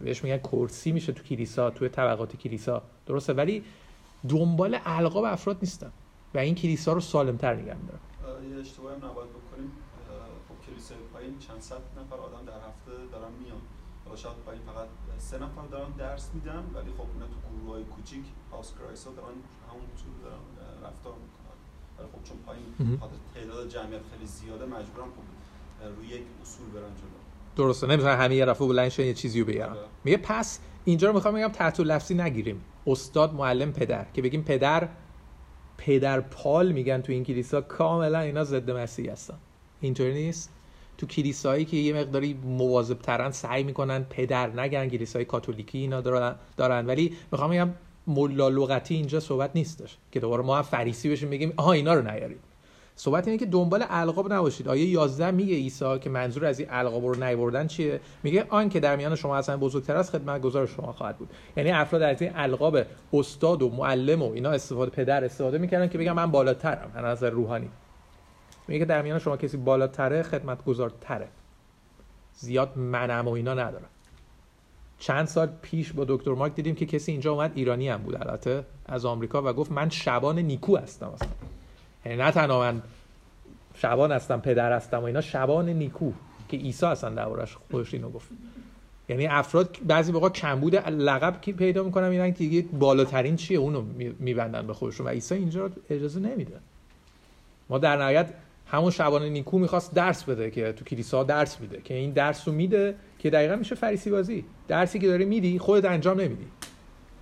[0.00, 2.82] بهش میگن کرسی میشه تو کلیسا تو طبقات کلیسا.
[3.06, 3.64] درسته؟ ولی
[4.28, 5.92] دنبال القاب افراد نیستن
[6.34, 8.00] و این کلیسا رو سالمتر نگه میدارن
[8.50, 9.72] یه اشتباهی هم نباید بکنیم.
[10.48, 12.85] خب کلیسای پایین چند صد نفر آدم در هفته
[13.26, 13.62] دارن میان
[14.04, 17.84] حالا شاید پایین فقط سه نفر دارن درس میدن ولی خب اینا تو گروه های
[17.84, 19.36] کوچیک هاوس کرایس ها دارن
[19.70, 20.42] همون تو دارن
[20.86, 21.56] رفتار می‌کنن.
[21.98, 26.82] ولی خب چون پایین خاطر تعداد جمعیت خیلی زیاده مجبورم خب روی یک اصول برن
[26.82, 27.18] جلو.
[27.56, 27.86] درسته.
[27.86, 31.48] نمی‌تونن همه یه رفع بلند یه چیزی رو بگیرن میگه پس اینجا رو می‌خوام بگم
[31.48, 32.64] تحت لفظی نگیریم.
[32.86, 34.06] استاد معلم پدر.
[34.14, 34.88] که بگیم پدر
[35.78, 39.38] پدر پال میگن تو این کلیسا کاملا اینا ضد مسیح هستن.
[39.80, 40.52] اینطوری نیست؟
[40.98, 46.00] تو کلیسایی که یه مقداری مواظب ترن سعی می‌کنن پدر نگن کلیسای کاتولیکی اینا
[46.56, 46.86] دارن.
[46.86, 47.70] ولی می‌خوام بگم
[48.06, 52.02] ملا لغتی اینجا صحبت نیستش که دوباره ما هم فریسی بشیم بگیم آها اینا رو
[52.02, 52.38] نیاریم
[52.98, 54.68] صحبت اینه که دنبال القاب نباشید.
[54.68, 58.80] آیه 11 میگه عیسی که منظور از این القاب رو نیوردن چیه؟ میگه آن که
[58.80, 61.30] در میان شما اصلا بزرگتر است گذار شما خواهد بود.
[61.56, 62.78] یعنی افراد از این القاب
[63.12, 67.30] استاد و معلم و اینا استفاده پدر استفاده می‌کردن که بگم من بالاترم از نظر
[67.30, 67.70] روحانی.
[68.68, 71.28] میگه در میان شما کسی بالاتره خدمتگزارتره.
[72.34, 73.84] زیاد منم و اینا نداره.
[74.98, 78.64] چند سال پیش با دکتر مارک دیدیم که کسی اینجا اومد ایرانی هم بود البته
[78.86, 81.28] از آمریکا و گفت من شبان نیکو هستم اصلا.
[82.06, 82.82] یعنی نه تنها من
[83.74, 86.12] شبان هستم پدر هستم و اینا شبان نیکو
[86.48, 88.28] که عیسی اصلا دربارش خودش اینو گفت.
[89.08, 93.82] یعنی افراد بعضی موقع کمبود لقب کی پیدا می‌کنن میرن که دیگه بالاترین چیه اونو
[94.18, 96.60] میبندن به خودشون و عیسی اینجا اجازه نمیده.
[97.68, 98.28] ما در نهایت
[98.66, 102.54] همون شبان نیکو می‌خواست درس بده که تو کلیسا درس میده که این درس رو
[102.54, 104.44] میده که دقیقا میشه فریسی بازی.
[104.68, 106.46] درسی که داری میدی خودت انجام نمیدی.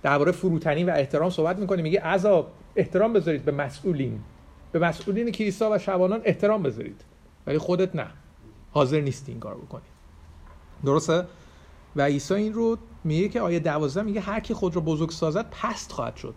[0.03, 4.19] درباره فروتنی و احترام صحبت می‌کنی میگه عذاب احترام بذارید به مسئولین.
[4.71, 7.01] به مسئولین کلیسا و شبانان احترام بذارید.
[7.47, 8.07] ولی خودت نه.
[8.71, 9.81] حاضر نیستی این کار بکنی.
[10.85, 11.25] درسته؟
[11.95, 15.49] و عیسی این رو میگه که آیه دوازده میگه هر کی خود رو بزرگ سازد
[15.49, 16.35] پست خواهد شد.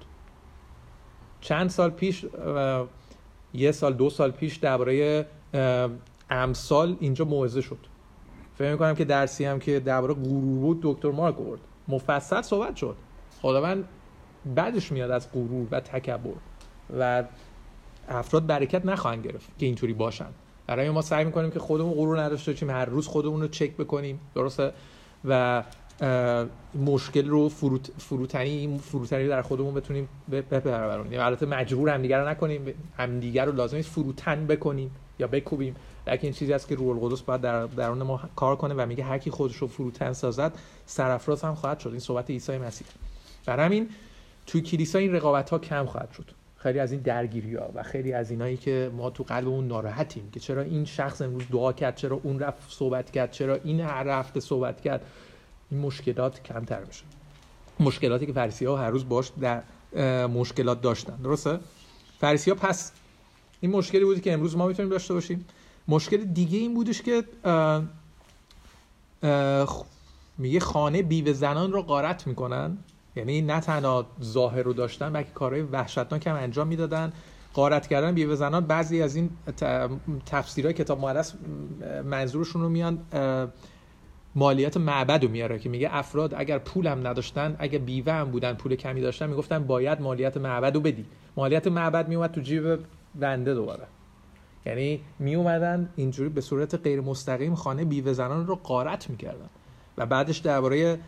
[1.40, 2.24] چند سال پیش
[3.54, 5.26] یه سال دو سال پیش درباره
[6.30, 7.78] امثال اینجا موعظه شد.
[8.54, 11.60] فکر می‌کنم که درسی هم که درباره غرور بود دکتر مارک آورد.
[11.88, 12.96] مفصل صحبت شد.
[13.42, 13.84] خداوند
[14.54, 16.30] بعدش میاد از غرور و تکبر
[16.98, 17.24] و
[18.08, 20.28] افراد برکت نخواهند گرفت که اینطوری باشن.
[20.66, 22.70] برای ما سعی می‌کنیم که خودمون غرور نداشته باشیم.
[22.70, 24.20] هر روز خودمون رو چک بکنیم.
[24.34, 24.72] درسته؟
[25.24, 25.62] و
[26.74, 31.20] مشکل رو فروت فروتنی فروتنی در خودمون بتونیم بپرورونیم.
[31.20, 32.74] البته مجبور هم دیگر رو نکنیم.
[32.96, 35.76] هم دیگر رو لازم نیست فروتن بکنیم یا بکوبیم.
[36.06, 39.04] لکن این چیزی است که روح القدس باید در درون ما کار کنه و میگه
[39.04, 40.52] هر کی خودش رو فروتن سازد
[40.86, 41.90] سرافراز هم خواهد شد.
[41.90, 42.86] این صحبت عیسی مسیح.
[43.46, 43.88] برای همین
[44.46, 46.30] توی کلیسا این رقابت ها کم خواهد شد.
[46.56, 50.40] خیلی از این درگیری ها و خیلی از اینایی که ما تو قلبمون ناراحتیم که
[50.40, 54.80] چرا این شخص امروز دعا کرد چرا اون رفت صحبت کرد چرا این هر صحبت
[54.80, 55.04] کرد.
[55.70, 57.04] این مشکلات کمتر میشه.
[57.80, 59.62] مشکلاتی که فرسی ها هر روز باش در
[60.26, 61.16] مشکلات داشتن.
[61.16, 61.58] درسته؟
[62.20, 62.92] فرسی ها پس
[63.60, 65.46] این مشکلی بودی که امروز ما می‌تونیم داشته باشیم.
[65.88, 67.24] مشکل دیگه این بودش که
[70.38, 72.78] میگه خانه بیوه زنان رو غارت می‌کنن.
[73.16, 77.12] یعنی نه تنها ظاهر رو داشتن بلکه کارهای وحشتناک هم انجام می‌دادن.
[77.54, 79.30] غارت کردن بیوه زنان بعضی از این
[80.26, 81.34] تفسیرهای کتاب مقدس
[82.04, 82.98] منظورشون رو میان
[84.38, 88.54] مالیات معبد رو میاره که میگه افراد اگر پول هم نداشتن اگر بیوه هم بودن
[88.54, 91.04] پول کمی داشتن می‌گفتن باید مالیات معبد رو بدی.
[91.36, 92.78] مالیات معبد میومد تو جیب
[93.14, 93.84] بنده دوباره.
[94.66, 99.48] یعنی می اومدن اینجوری به صورت غیر مستقیم خانه بیوه زنان رو قارت می‌کردن.
[99.98, 100.98] و بعدش درباره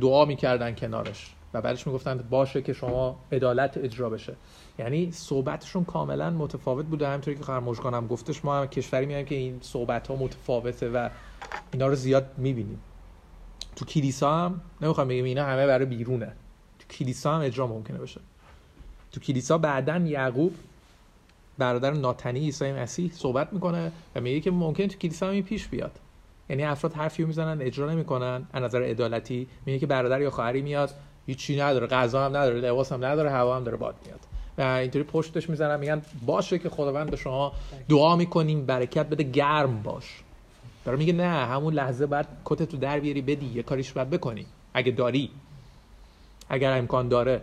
[0.00, 1.34] دعا می‌کردن کنارش.
[1.54, 4.34] و بعدش می‌گفتن باشه که شما عدالت اجرا بشه.
[4.78, 7.08] یعنی صحبتشون کاملا متفاوت بوده.
[7.08, 11.08] همینطوری که خرموش کنم گفتش ما هم کشوری میایم که این صحبت ها متفاوته و
[11.72, 12.80] اینا رو زیاد می‌بینیم.
[13.76, 16.32] تو کلیسا هم نمی‌خوام بگیم اینا همه برای بیرونه.
[16.78, 18.20] تو کلیسا هم اجرا ممکنه بشه
[19.12, 20.54] تو کلیسا بعدا یعقوب
[21.58, 25.92] برادر ناتنی عیسی مسیح صحبت می‌کنه و میگه که ممکنه تو کلیسا هم پیش بیاد.
[26.50, 30.90] یعنی افراد حرفی می‌زنن اجرا نمی‌کنن از نظر عدالتی میگه که برادر یا خواهری میاد
[31.26, 34.20] هیچی نداره غذا هم نداره لباس هم نداره هوا هم داره باد میاد.
[34.58, 37.52] اینطوری پشتش می‌زنن میگن باشه که خداوند به شما
[37.88, 40.22] دعا می‌کنیم برکت بده گرم باش.
[40.84, 44.46] داره میگه نه همون لحظه بعد کت تو در بیاری بدی یه کاریش باید بکنی.
[44.74, 45.30] اگه داری.
[46.48, 47.42] اگر امکان داره.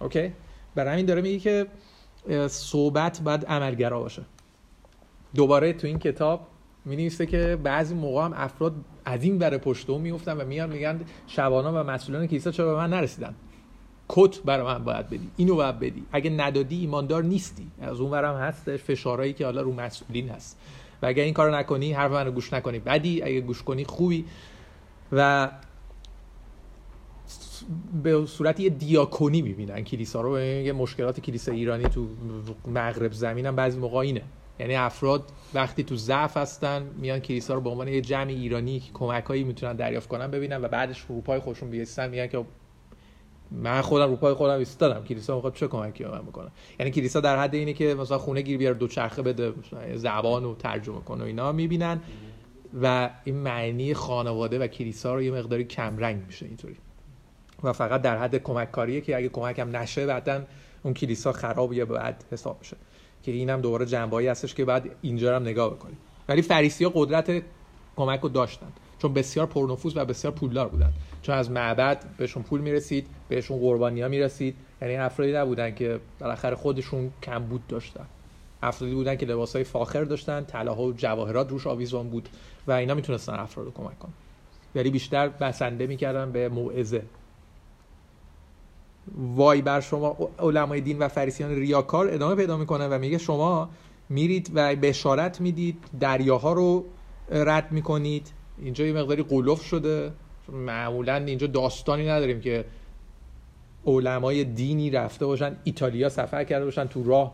[0.00, 0.32] اوکی؟
[0.74, 1.66] برای همین داره میگه که
[2.48, 4.22] صحبت باید عملگرا باشه.
[5.34, 6.46] دوباره تو این کتاب
[6.84, 8.74] می نویسه که بعضی موقع هم افراد
[9.04, 12.74] از این بره پشت و میفتن و میان میگن شبانان و مسئولان کلیسا چرا به
[12.74, 13.34] من نرسیدن؟
[14.08, 15.30] کت برای من باید بدی.
[15.36, 16.04] اینو باید بدی.
[16.12, 17.66] اگه ندادی ایماندار نیستی.
[17.80, 20.58] از اون ورم هستش فشارهایی که حالا رو مسئولین هست.
[21.02, 22.78] و اگر این کارو نکنی حرف منو گوش نکنی.
[22.78, 23.22] بدی.
[23.22, 24.24] اگه گوش کنی خوبی.
[25.12, 25.50] و
[28.02, 29.84] به صورت یه دیاکونی می‌بینن.
[29.84, 30.40] کلیسا رو.
[30.40, 32.08] یه مشکلات کلیسا ایرانی تو
[32.66, 34.22] مغرب زمین هم بعضی موقع اینه.
[34.60, 38.92] یعنی افراد وقتی تو ضعف هستن میان کلیسا رو به عنوان یه جمع ایرانی که
[38.92, 42.44] کمکایی می‌تونن دریافت کنن ببینن و بعدش رو پای خودشون بیستن میگن که
[43.50, 45.04] من خودم رو خودم ایستادم.
[45.04, 46.48] کلیسا می‌خواد چه کمکی به من بکنه؟
[46.80, 49.54] یعنی کلیسا در حد اینه که مثلا خونه گیر بیاره دو چرخه بده
[49.94, 52.00] زبان رو ترجمه کنه و اینا می‌بینن
[52.82, 56.76] و این معنی خانواده و کلیسا رو یه مقداری کمرنگ میشه اینطوری.
[57.62, 60.42] و فقط در حد کمک کاریه که اگه کمک هم نشه بعدا
[60.82, 62.76] اون کلیسا خراب یا بعد حساب میشه.
[63.22, 67.42] که اینم دوباره جنبایی هستش که بعد اینجا هم نگاه بکنیم ولی فریسی ها قدرت
[67.96, 68.72] کمک رو داشتن.
[68.98, 70.92] چون بسیار پرنفوذ و بسیار پولدار بودن.
[71.22, 74.56] چون از معبد بهشون پول می‌رسید بهشون قربانی ها می‌رسید.
[74.82, 78.06] یعنی افرادی نبودن که بالاخره خودشون کمبود داشتن.
[78.62, 82.28] افرادی بودن که لباس های فاخر داشتن طلاها و جواهرات روش آویزان بود
[82.66, 84.12] و اینا می‌تونستن افراد رو کمک کنن.
[84.74, 87.02] ولی بیشتر بسنده می‌کردن به موعظه.
[89.16, 93.70] وای بر شما علمای دین و فریسیان ریاکار ادامه پیدا می‌کنه و میگه شما
[94.08, 96.84] میرید و بشارت می‌دید دریاها رو
[97.30, 98.30] رد می‌کنید.
[98.62, 100.12] اینجا یه مقداری قلوف شده.
[100.52, 102.64] معمولا اینجا داستانی نداریم که
[103.86, 107.32] علمای دینی رفته باشن ایتالیا سفر کرده باشن تو راه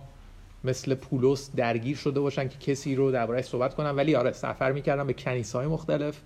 [0.64, 3.90] مثل پولس درگیر شده باشن که کسی رو درباره صحبت کنن.
[3.90, 6.20] ولی آره سفر می‌کردن به کنیسه مختلف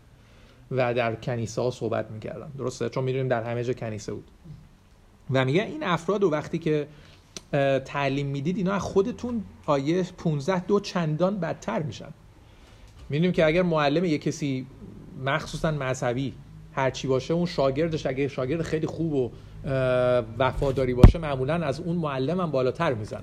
[0.71, 2.51] و در کنیسه ها صحبت می‌کردن.
[2.59, 4.25] درسته؟ چون می‌دونیم در همه جا کنیسه بود.
[5.31, 6.87] و میگه این افراد و وقتی که
[7.85, 12.11] تعلیم می‌دید اینا از خودتون آیه 15 دو چندان بدتر میشن.
[13.09, 14.67] می‌دونیم که اگر معلم یه کسی
[15.25, 16.35] مخصوصا مذهبی
[16.73, 19.31] هرچی باشه اون شاگردش اگه شاگرد خیلی خوب و
[20.39, 23.23] وفاداری باشه معمولا از اون معلم هم بالاتر می‌زنه.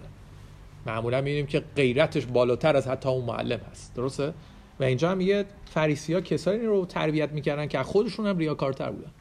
[0.85, 3.93] معمولا می‌بینیم که غیرتش بالاتر از حتی اون معلم هست.
[3.95, 4.33] درسته؟
[4.79, 9.11] و اینجا هم میگه فریسی ها کسانی رو تربیت می‌کردن که خودشون هم ریاکارتر بودن.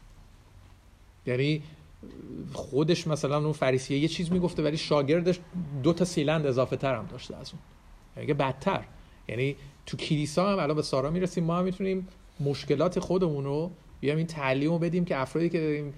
[1.27, 1.63] یعنی
[2.53, 5.39] خودش مثلا اون فریسیه یه چیز می‌گفته ولی شاگردش
[5.83, 7.63] دو تا سیلند اضافه تر هم داشته از اون.
[8.17, 8.85] یعنی بدتر.
[9.29, 9.57] یعنی
[9.87, 12.09] تو کلیسا هم الان به سارا می‌رسیم ما هم می‌تونیم
[12.41, 13.71] مشکلات خودمون رو
[14.01, 15.95] بیایم این تعلیم رو بدیم که افرادی که داریم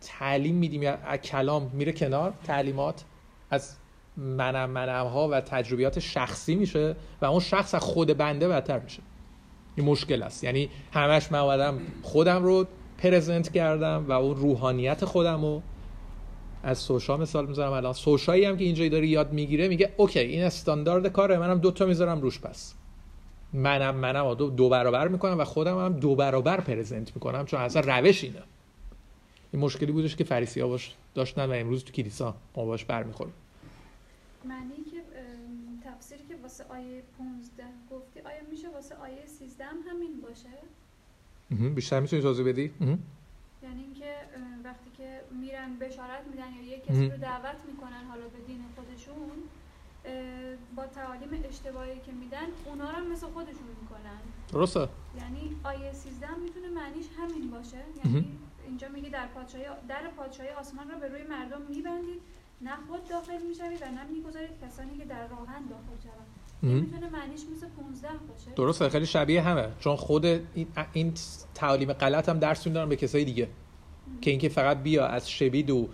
[0.00, 3.04] تعلیم میدیم یا کلام میره کنار تعلیمات
[3.50, 3.76] از
[4.16, 9.02] منم منم ها و تجربیات شخصی میشه و اون شخص از خود بنده بدتر میشه.
[9.76, 10.44] این مشکل است.
[10.44, 12.66] یعنی همش من خودم رو
[12.98, 15.62] پرزنت کردم و اون روحانیت خودم رو
[16.62, 20.44] از سوشا مثال می‌ذارم الان سوشایی هم که اینجایی داره یاد می‌گیره میگه اوکی این
[20.44, 22.74] استاندارد کاره منم دوتا می‌ذارم روش پس.
[23.52, 27.98] منم منم دو, دو برابر می‌کنم و خودم هم دو برابر پرزنت می‌کنم چون اصلا
[27.98, 28.42] روش اینه.
[29.52, 33.34] این مشکلی بودش که فریسی ها باش داشتن و امروز تو کلیسا ما باش برمیخوریم.
[34.44, 35.02] معنی که
[35.84, 40.48] تفسیری که واسه آیه 15 گفتی آیا میشه واسه آیه 13 هم همین باشه؟
[41.74, 42.72] بیشتر می‌تونی توضیح بدی؟
[43.62, 44.14] یعنی اینکه
[44.64, 49.38] وقتی که میرن بشارت میدن یا یه کسی رو دعوت می‌کنن حالا به دین خودشون
[50.76, 54.20] با تعالیم اشتباهی که میدن اونا رو مثل خودشون می‌کنن.
[54.52, 54.88] درسته.
[55.20, 57.82] یعنی آیه 13 می‌تونه معنیش همین باشه.
[58.04, 58.26] یعنی
[58.66, 62.20] اینجا میگه در پادشاهی در پادشاهی آسمان رو به روی مردم میبندید.
[62.62, 66.26] نه خود داخل می‌شوید و نه می‌گذارید کسانی که در راهن داخل شوند.
[66.62, 68.50] می‌تونه معنیش مثل 15 باشه.
[68.56, 68.88] درسته.
[68.88, 69.68] خیلی شبیه همه.
[69.80, 71.12] چون خود این, این
[71.54, 73.48] تعالیم غلط هم درس میدن به کسای دیگه.
[74.20, 75.88] که اینکه فقط بیا از شبید و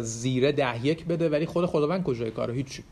[0.00, 2.82] زیره ده یک بده ولی خود خداوند کجای کار هیچ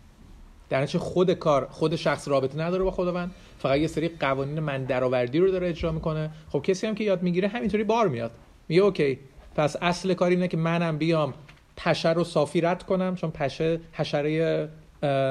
[0.73, 3.35] در خود کار خود شخص رابطه نداره با خداوند.
[3.59, 6.31] فقط یه سری قوانین من درآوردی رو داره اجرا می‌کنه.
[6.49, 8.31] خب کسی هم که یاد می‌گیره همینطوری بار میاد.
[8.68, 9.18] میگه اوکی
[9.55, 11.35] پس اصل کار اینه که منم بیام
[11.77, 14.68] پشه رو صافی رد کنم چون پشه حشره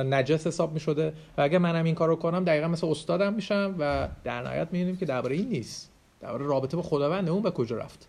[0.05, 1.13] نجس حساب می‌شده.
[1.37, 5.05] و اگه منم این کارو کنم دقیقا مثل استادم میشم و در نهایت می‌بینیم که
[5.05, 5.91] درباره این نیست.
[6.19, 8.07] درباره رابطه با خداوند اون به کجا رفت؟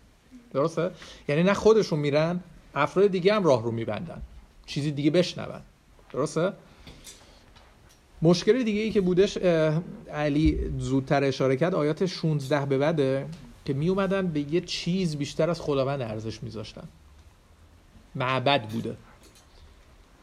[0.53, 0.91] درسته؟
[1.27, 2.39] یعنی نه خودشون میرن
[2.75, 4.21] افراد دیگه هم راه رو میبندن.
[4.65, 5.61] چیزی دیگه بشنون.
[6.11, 6.53] درسته؟
[8.23, 9.37] مشکل دیگه ای که بودش
[10.11, 13.25] علی زودتر اشاره کرد آیات 16 به بعده
[13.65, 16.87] که می اومدن به یه چیز بیشتر از خداوند ارزش میذاشتن.
[18.15, 18.97] معبد بوده.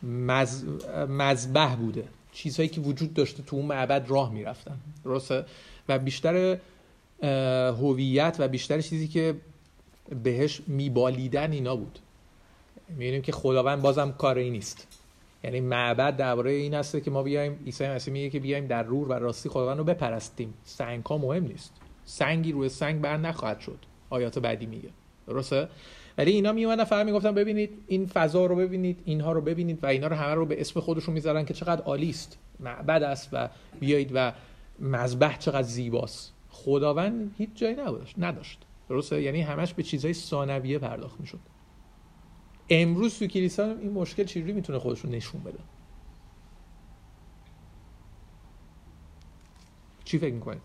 [0.02, 0.64] مز...
[1.08, 2.04] مذبح بوده.
[2.32, 4.76] چیزهایی که وجود داشته تو اون معبد راه می‌رفتن.
[5.04, 5.44] درسته؟
[5.88, 6.58] و بیشتر
[7.72, 9.34] هویت و بیشتر چیزی که
[10.22, 11.98] بهش میبالیدن اینا بود.
[12.88, 14.86] می‌بینیم که خداوند بازم کاری نیست.
[15.44, 19.08] یعنی معبد درباره این هست که ما بیایم عیسی مسیح میگه که بیایم در رور
[19.08, 20.54] و راستی خداوند رو بپرستیم.
[20.64, 21.72] سنگ ها مهم نیست.
[22.04, 23.78] سنگی روی سنگ بند نخواهد شد.
[24.10, 24.88] آیات بعدی میگه.
[25.26, 25.68] درسته؟
[26.18, 30.06] ولی اینا میومدن فقط می‌گفتن ببینید این فضا رو ببینید اینها رو ببینید و اینا
[30.06, 32.38] رو همه رو به اسم خودشون می‌ذارن که چقدر عالی است.
[32.60, 33.48] معبد است و
[33.80, 34.32] بیایید و
[34.78, 36.32] مذبح چقدر زیباست.
[36.50, 38.58] خداوند هیچ جایی نداشت نداشت.
[38.88, 41.38] درسته؟ یعنی همش به چیزهای ثانویه پرداخت می‌شد.
[42.70, 45.58] امروز تو کلیسا این مشکل چجوری می‌تونه خودش رو نشون بده؟
[50.04, 50.62] چی فکر می‌کنید؟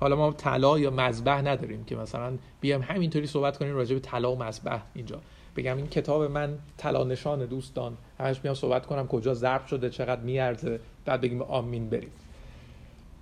[0.00, 4.32] حالا ما طلا یا مذبح نداریم که مثلا بیام همینطوری صحبت کنیم راجع به طلا
[4.32, 5.20] و مذبح اینجا.
[5.56, 7.96] بگم این کتاب من طلا نشان دوستان.
[8.18, 12.10] همش میام صحبت کنم کجا ضرب شده چقدر میارزه بعد بگیم آمین بریم.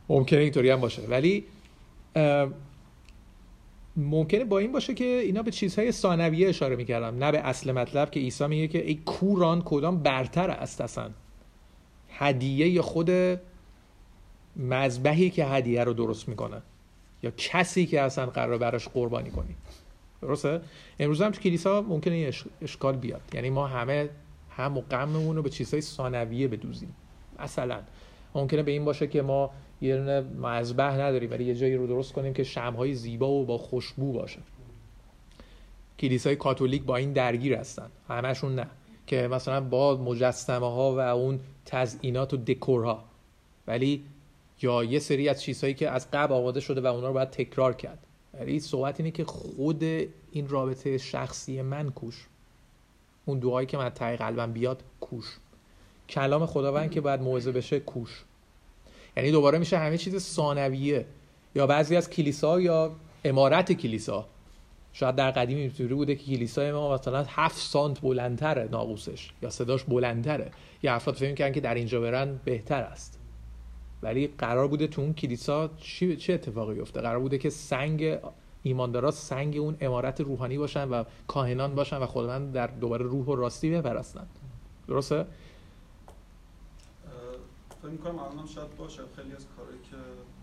[0.09, 1.03] ممکنه اینطوری هم باشه.
[1.03, 1.45] ولی
[3.99, 8.11] ممکنه با این باشه که اینا به چیزهای ثانویه اشاره می‌کردم نه به اصل مطلب
[8.11, 11.11] که عیسی میگه که ای کوران کدام برتر است اصلا.
[12.11, 13.11] هدیه خود
[14.57, 16.62] مذبحی که هدیه رو درست می‌کنه.
[17.22, 19.57] یا کسی که اصلا قرار براش قربانی کنی.
[20.22, 20.61] درسته؟
[20.99, 22.32] امروز هم تو کلیسا ممکنه این
[22.62, 23.20] اشکال بیاد.
[23.34, 24.09] یعنی ما همه
[24.51, 26.96] هم و غممون رو به چیزهای ثانویه بدوزیم.
[27.38, 27.80] مثلا
[28.34, 29.51] ممکنه به این باشه که ما
[29.81, 33.59] یه دونه مذبح نداریم ولی یه جایی رو درست کنیم که شمهای زیبا و با
[33.59, 34.39] خوشبو باشه.
[35.99, 37.91] کلیسای کاتولیک با این درگیر هستن.
[38.09, 38.66] همشون نه.
[39.07, 43.05] که مثلا با مجسمه ها و اون تزئینات و دکورها.
[43.66, 44.05] ولی
[44.62, 47.74] یا یه سری از چیزهایی که از قبل آماده شده و اونا رو باید تکرار
[47.74, 47.99] کرد.
[48.35, 49.85] ولی صحبت اینه که خود
[50.33, 52.26] این رابطه شخصی من کوش.
[53.24, 55.39] اون دعایی که من تای قلبم بیاد کوش.
[56.09, 58.24] کلام خداوند که باید موعظه بشه کوش.
[59.18, 61.06] یعنی دوباره میشه همه چیز ثانویه
[61.54, 64.26] یا بعضی از کلیسا یا امارت کلیسا.
[64.92, 69.84] شاید در قدیم اینطوری بوده که کلیسای ما مثلا هفت سانت بلندتره ناقوسش یا صداش
[69.84, 70.50] بلندتره.
[70.82, 73.18] یا افراد فکر می‌کنن که در اینجا برن بهتر است.
[74.02, 75.70] ولی قرار بوده تو اون کلیسا
[76.18, 78.18] چه اتفاقی بیفته؟ قرار بوده که سنگ
[78.62, 83.34] ایماندارا سنگ اون امارت روحانی باشن و کاهنان باشن و خداوند در دوباره روح و
[83.34, 84.26] راستی بپرستن.
[84.88, 85.26] درسته؟
[87.89, 89.03] فکر می‌کنم الان شاید باشه.
[89.16, 89.97] خیلی از کارهایی که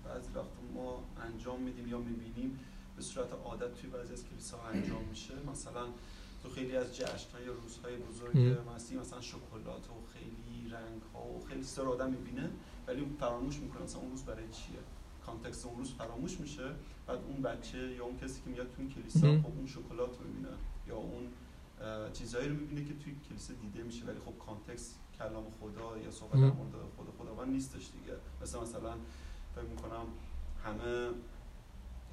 [0.06, 2.60] بعضی وقت ما انجام میدیم یا می‌بینیم
[2.96, 5.34] به صورت عادت توی بعضی از کلیسا انجام میشه.
[5.52, 5.86] مثلا
[6.43, 11.46] تو خیلی از جشن یا روزهای بزرگ مسیح مثلا شکلات و خیلی رنگ ها و
[11.50, 12.50] خیلی سر آدم می‌بینه
[12.88, 13.84] ولی فراموش می‌کنه.
[13.84, 14.80] مثلا اون روز برای چیه؟
[15.26, 16.72] context اون روز فراموش میشه.
[17.08, 20.28] بعد اون بچه یا اون کسی که میاد تو این کلیسا خب اون شکلات رو
[20.28, 20.56] می‌بینه
[20.88, 21.28] یا اون
[22.14, 24.06] چیزایی رو می‌بینه که توی کلیسا دیده میشه.
[24.06, 28.18] ولی خب context کلام خدا یا صحبت در مورد خدا خداوند نیستش دیگه.
[28.41, 28.93] مثلا مثلا
[29.55, 30.05] فکر می‌کنم
[30.63, 31.09] همه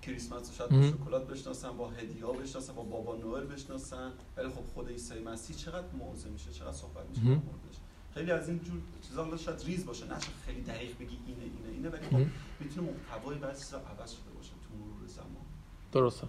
[0.02, 4.12] کریسمس رو شاید با شکلات بشناسن با هدیه بشناسن با بابا نوئل بشناسن.
[4.36, 7.76] ولی خب خود عیسی مسیح چقدر موضوع میشه چقدر صحبت میشه موردش؟
[8.14, 10.06] خیلی از این جور چیزا حالا شاید ریز باشه.
[10.06, 12.30] نه خیلی دقیق بگی اینه اینه اینه ولی خب
[12.60, 15.46] می‌تونه محتوای بعضی عوض شده باشه تو مرور زمان.
[15.92, 16.26] درسته.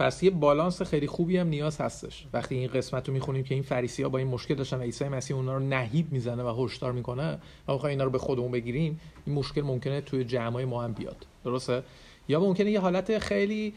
[0.00, 2.26] پس یه بالانس خیلی خوبی هم نیاز هستش.
[2.32, 5.36] وقتی این قسمت رو می‌خونیم که این فریسی ها با این مشکل داشتن عیسی مسیح
[5.36, 7.38] اونا رو نهیب می‌زنه و هشدار می‌کنه
[7.68, 11.26] و بخوایم اینا رو به خودمون بگیریم این مشکل ممکنه توی جمعای ما هم بیاد.
[11.44, 11.82] درسته؟
[12.28, 13.74] یا ممکنه یه حالت خیلی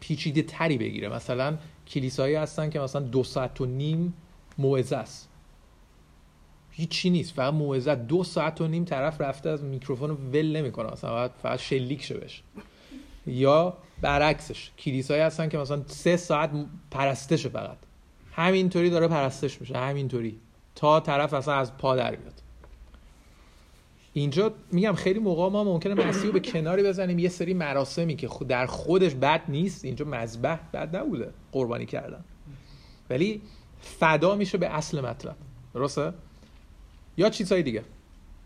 [0.00, 1.08] پیچیده تری بگیره.
[1.08, 1.58] مثلا
[1.88, 4.14] کلیسایی هستن که مثلا دو ساعت و نیم
[4.58, 5.28] موعظه است.
[6.70, 7.34] هیچی نیست.
[7.34, 10.92] فقط موعظه دو ساعت و نیم طرف رفته از میکروفون رو ول نمی‌کنه.
[10.92, 12.20] مثلا فقط شلیک شه
[13.26, 16.50] یا برعکسش کلیسایی هستن که مثلا سه ساعت
[16.90, 17.76] پرستش فقط.
[18.32, 20.40] همینطوری داره پرستش میشه همینطوری.
[20.74, 22.42] تا طرف اصلا از پا در بیاد
[24.12, 28.28] اینجا میگم خیلی موقع ما ممکنه مسیح رو به کناری بزنیم یه سری مراسمی که
[28.48, 32.24] در خودش بد نیست اینجا مذبح بد نبوده قربانی کردن.
[33.10, 33.42] ولی
[33.80, 35.36] فدا میشه به اصل مطلب.
[35.74, 36.12] درسته؟
[37.16, 37.84] یا چیزهای دیگه.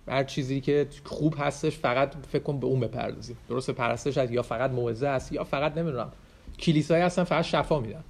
[0.09, 4.42] هر چیزی که خوب هستش فقط فکر کن به اون بپردازیم درسته پرستش هست یا
[4.42, 6.12] فقط موعظه است یا فقط نمی‌دونم.
[6.59, 8.04] کلیسایی هستن فقط شفا میدن.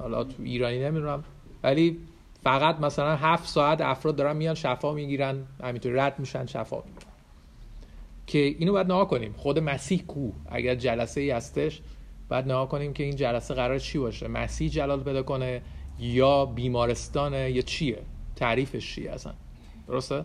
[0.00, 1.24] حالا تو ایرانی نمی‌دونم.
[1.62, 1.98] ولی
[2.42, 7.12] فقط مثلا هفت ساعت افراد دارن میان شفا می‌گیرن همینطوری رد میشن شفا می‌گیرن.
[8.26, 9.34] که اینو باید نها کنیم.
[9.36, 11.80] خود مسیح کو؟ اگر جلسه ای هستش
[12.28, 14.28] باید نها کنیم که این جلسه قرار چی باشه.
[14.28, 15.62] مسیح جلال پیدا کنه
[15.98, 17.98] یا بیمارستانه یا چیه؟
[18.36, 19.32] تعریفش چیه اصلا؟
[19.88, 20.24] درسته؟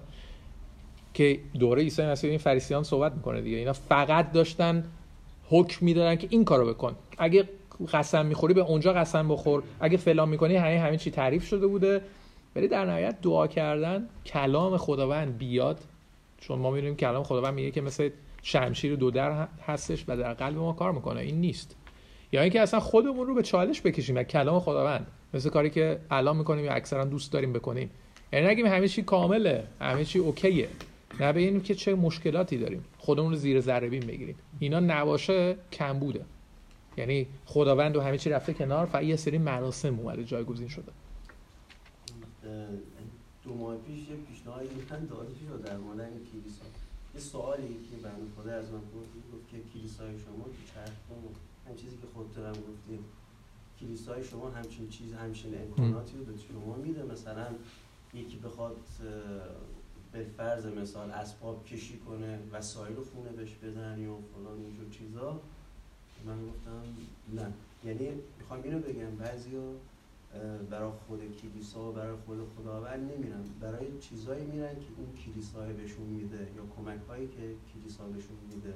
[1.14, 3.58] که دوره عیسی مسیح این فریسیان صحبت می‌کنه دیگه.
[3.58, 4.84] اینا فقط داشتن
[5.50, 6.96] حکم می‌دادن که این کارو بکن.
[7.18, 7.50] اگه
[7.94, 9.64] قسم می‌خوری به اونجا قسم بخور.
[9.80, 12.02] اگه فلان می‌کنی همه همه چی تعریف شده بوده.
[12.56, 15.80] ولی در نهایت دعا کردن کلام خداوند بیاد.
[16.38, 18.10] چون ما می‌دونیم کلام خداوند میگه که مثل
[18.42, 21.20] شمشیر دو در هستش و در قلب ما کار می‌کنه.
[21.20, 21.76] این نیست.
[22.32, 25.08] یا اینکه اصلا خودمون رو به چالش بکشیم و کلام خداوند.
[25.34, 27.90] مثل کاری که الان می‌کنیم یا اکثرا دوست داریم بکنیم.
[28.34, 30.68] یعنی نگیم همه چی کامله همه چی اوکیه.
[31.20, 32.86] نه ببینیم که چه مشکلاتی داریم.
[32.98, 34.36] خودمون رو زیر ذره بین بگیریم.
[34.60, 36.26] اینا نباشه کم بوده
[36.98, 40.92] یعنی خداوند و همه چی رفته کنار فقط یه سری مراسم اومده جایگزین شده.
[43.44, 46.66] دو ماه پیش یه پیشنهادی من داده شد در مورد کلیسا.
[47.16, 50.90] یه سوالی که بنده خدا از من گفت که کلیسای شما تو چرخ
[51.70, 53.00] هم چیزی که خودتون هم گفتیم
[53.80, 57.48] کلیسای شما همچین چیز همچین امکاناتی رو به شما میده؟ مثلا
[58.14, 58.78] یکی بخواد
[60.12, 65.42] به فرض مثال اسباب کشی کنه وسایل خونه بهش بدن یا فلان اینجور چیزا
[66.26, 66.84] من گفتم
[67.34, 67.54] نه.
[67.84, 69.62] یعنی می‌خوام اینو بگم بعضیا
[70.70, 73.44] برای خود کلیسا و برای خود خداوند نمیرن.
[73.62, 78.74] برای چیزایی میرن که اون کلیسای بهشون میده یا کمک هایی که کلیسا بهشون میده.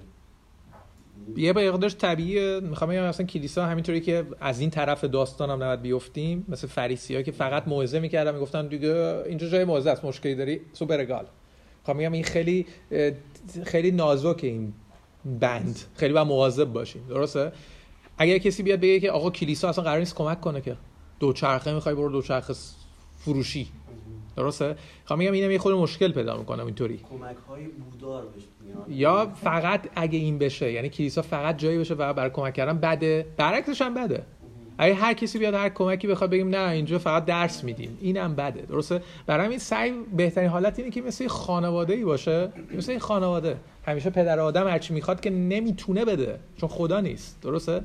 [1.37, 2.59] یه مقدارش طبیعیه.
[2.59, 6.45] می‌خوام بگم مثلا کلیسا همینطوری که از این طرف داستانم نباید بیفتیم.
[6.49, 11.25] مثل فریسی که فقط موعظه می‌کردن می‌گفتن دیگه اینجا جای موعظه است مشکلی داری؟ سوپرگال
[11.79, 12.65] می‌خوام بگم این خیلی
[13.65, 14.73] خیلی نازک این
[15.39, 15.79] بند.
[15.95, 17.07] خیلی با مواظب باشیم.
[17.09, 17.51] درسته؟
[18.17, 20.75] اگر کسی بیاد بگه که آقا کلیسا اصلا قرار نیست کمک کنه که
[21.19, 22.53] دوچرخه می‌خوای برو دوچرخه
[23.17, 23.67] فروشی.
[24.35, 24.75] درسته؟
[25.05, 26.97] خب میگم اینم یه خود مشکل پیدا می‌کنم اینطوری.
[26.97, 32.13] کمک های بودار بشه یا فقط اگه این بشه یعنی کلیسا فقط جایی بشه و
[32.13, 33.25] برای کمک کردن بده.
[33.37, 34.23] برعکسش هم بده.
[34.77, 38.61] اگه هر کسی بیاد هر کمکی بخواد بگیم نه اینجا فقط درس میدیم اینم بده.
[38.61, 43.57] درسته؟ برای این سعی بهترین حالت اینه که مثل خانواده ای باشه مثل این خانواده.
[43.85, 47.41] همیشه پدر آدم هرچی می‌خواد که نمی‌تونه بده چون خدا نیست.
[47.41, 47.83] درسته؟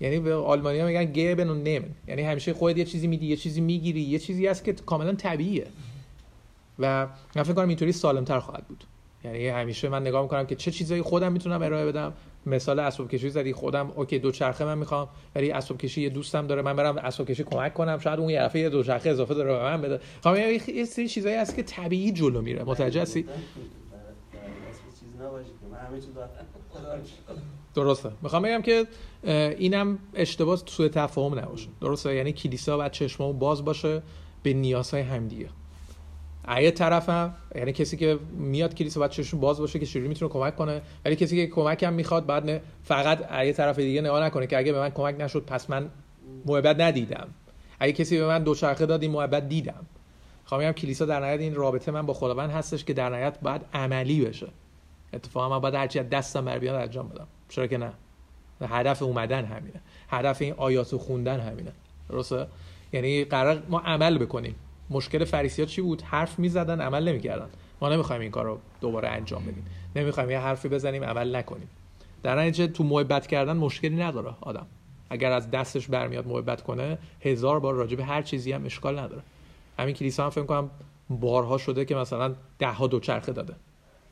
[0.00, 1.88] یعنی به آلمانی ها میگن گیبن و نمن.
[2.08, 5.66] یعنی همیشه خودت یه چیزی میدی یه چیزی می‌گیری یه چیزی هست که کاملا طبیعیه.
[6.78, 7.06] و
[7.36, 8.84] من فکر کنم اینطوری سالمتر خواهد بود.
[9.24, 12.12] یعنی همیشه من نگاه می‌کنم که چه چیزایی خودم می‌تونم ارائه بدم.
[12.46, 16.46] مثال اسباب کشی زدی خودم اوکی دو چرخه من می‌خوام ولی اسباب کشی یه دوستم
[16.46, 17.98] داره من برم اسباب کشی کمک کنم.
[17.98, 20.00] شاید اون یه یه دو چرخه اضافه داره به من بده.
[20.24, 20.36] خب
[20.68, 22.64] یه سری چیزایی هست که طبیعی جلو میره.
[22.64, 23.24] متوجه هستی؟
[27.74, 28.10] درسته.
[28.22, 28.86] می‌خوام بگم که
[29.58, 31.68] اینم اشتباه سوء تفاهم نباشه.
[31.80, 34.02] درسته؟ یعنی کلیسا باید چشممون باز باشه
[34.42, 35.48] به نیازهای همدیگه.
[36.56, 40.56] یه طرفم یعنی کسی که میاد کلیسا باید چشم باز باشه که چجوری می‌تونه کمک
[40.56, 44.72] کنه ولی کسی که کمکم می‌خواد بعد فقط یه طرف دیگه نگاه نکنه که اگه
[44.72, 45.90] به من کمک نشد پس من
[46.46, 47.28] محبت ندیدم.
[47.80, 49.86] اگه کسی به من دوچرخه داد این محبت دیدم.
[50.44, 53.62] خواهم میگم کلیسا در نهایت این رابطه من با خداوند هستش که در نهایت باید
[53.74, 54.48] عملی بشه.
[55.12, 57.26] اتفاقا من باید هرچی دستم بر بیاد انجام بدم.
[57.48, 57.92] چرا که نه؟
[58.60, 59.80] هدف اومدن همینه.
[60.08, 61.72] هدف این آیات خوندن همینه.
[62.08, 62.46] درسته؟
[62.92, 64.54] یعنی قرار ما عمل بکنیم.
[64.90, 67.48] مشکل فریسی ها چی بود؟ حرف می‌زدن عمل نمی‌کردن.
[67.80, 69.66] ما نمی‌خوایم این کار رو دوباره انجام بدیم.
[69.96, 71.68] نمی‌خوایم یه حرفی بزنیم عمل نکنیم.
[72.22, 74.66] در نتیجه تو محبت کردن مشکلی نداره آدم.
[75.10, 79.22] اگر از دستش برمیاد محبت کنه هزار بار راجع به هر چیزی هم اشکال نداره.
[79.78, 80.70] همین کلیسا هم فکر کنم
[81.10, 83.54] بارها شده که مثلا ده ها دوچرخه داده.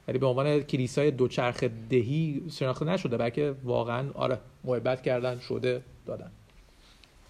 [0.09, 6.31] ولی به عنوان کلیسای دوچرخه دهی شناخته نشده بلکه واقعا آره محبت کردن شده دادن.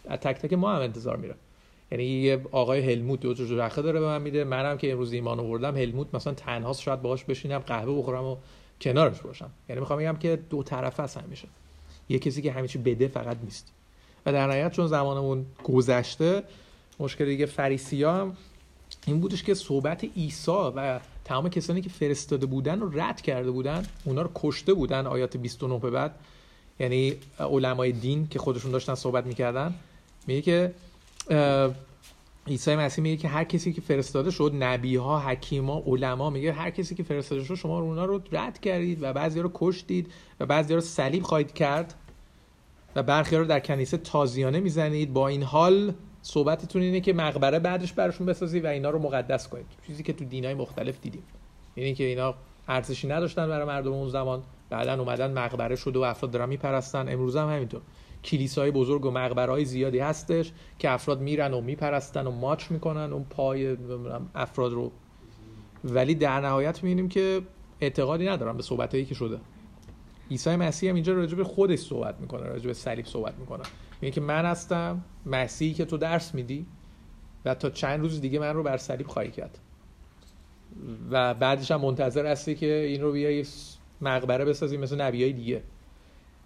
[0.09, 1.35] از تک تک ما هم انتظار میره
[1.91, 4.45] یعنی یه آقای هلموت دو دوچرخه داره به من میده.
[4.45, 8.37] منم که امروز ایمان آوردم هلموت مثلا تنها شاید باهاش بشینم قهوه بخورم و
[8.81, 9.51] کنارش باشم.
[9.69, 11.49] یعنی می‌خوام بگم که دو طرفه است همیشه.
[12.09, 13.73] یه کسی که همیشه بده فقط نیست.
[14.27, 16.43] و در نهایت چون زمانمون گذشته
[17.01, 18.37] مشکل دیگه فریسیا هم
[19.07, 23.87] این بودش که صحبت عیسی و تمام کسانی که فرستاده بودن رو رد کرده بودن
[24.05, 26.15] اونا رو کشته بودن آیات 29 به بعد.
[26.81, 29.75] یعنی علمای دین که خودشون داشتن صحبت می‌کردن
[30.27, 30.73] میگه که
[32.47, 36.53] عیسی مسیح میگه که هر کسی که فرستاده شد نبی ها حکیم ها علما میگه
[36.53, 40.47] هر کسی که فرستاده شد شما اونا رو رد کردید و بعضی رو کشتید و
[40.47, 41.95] بعضی رو صلیب خواهید کرد
[42.97, 45.13] و برخی رو در کنیسه تازیانه می‌زنید.
[45.13, 49.67] با این حال صحبتتون اینه که مقبره بعدش براشون بسازی و اینا رو مقدس کنید.
[49.87, 51.23] چیزی که تو دینای مختلف دیدیم.
[51.77, 52.35] یعنی که اینا
[52.69, 54.43] ارزشی نداشتن برای مردم اون زمان.
[54.71, 57.09] بعدا اومدن مقبره شده و افراد دارن میپرستن.
[57.09, 57.81] امروز هم همینطور.
[58.27, 63.25] کلیسای بزرگ و مقبره زیادی هستش که افراد میرن و میپرستن و ماچ می‌کنن اون
[63.25, 63.77] پای
[64.35, 64.93] افراد رو.
[65.85, 67.43] ولی در نهایت می‌بینیم که
[67.81, 69.39] اعتقادی ندارن به صحبتایی که شده.
[70.31, 73.63] عیسی مسیح هم اینجا راجع به خودش صحبت می‌کنه راجع به صلیب صحبت می‌کنه.
[74.01, 76.67] میگه که من هستم مسیحی که تو درس میدی
[77.45, 79.59] و تا چند روز دیگه من رو بر صلیب خواهی کرد.
[81.11, 83.45] و بعدش هم منتظر هستی که این رو بیای
[84.01, 85.63] مقبره بسازی مثل نبیای دیگه.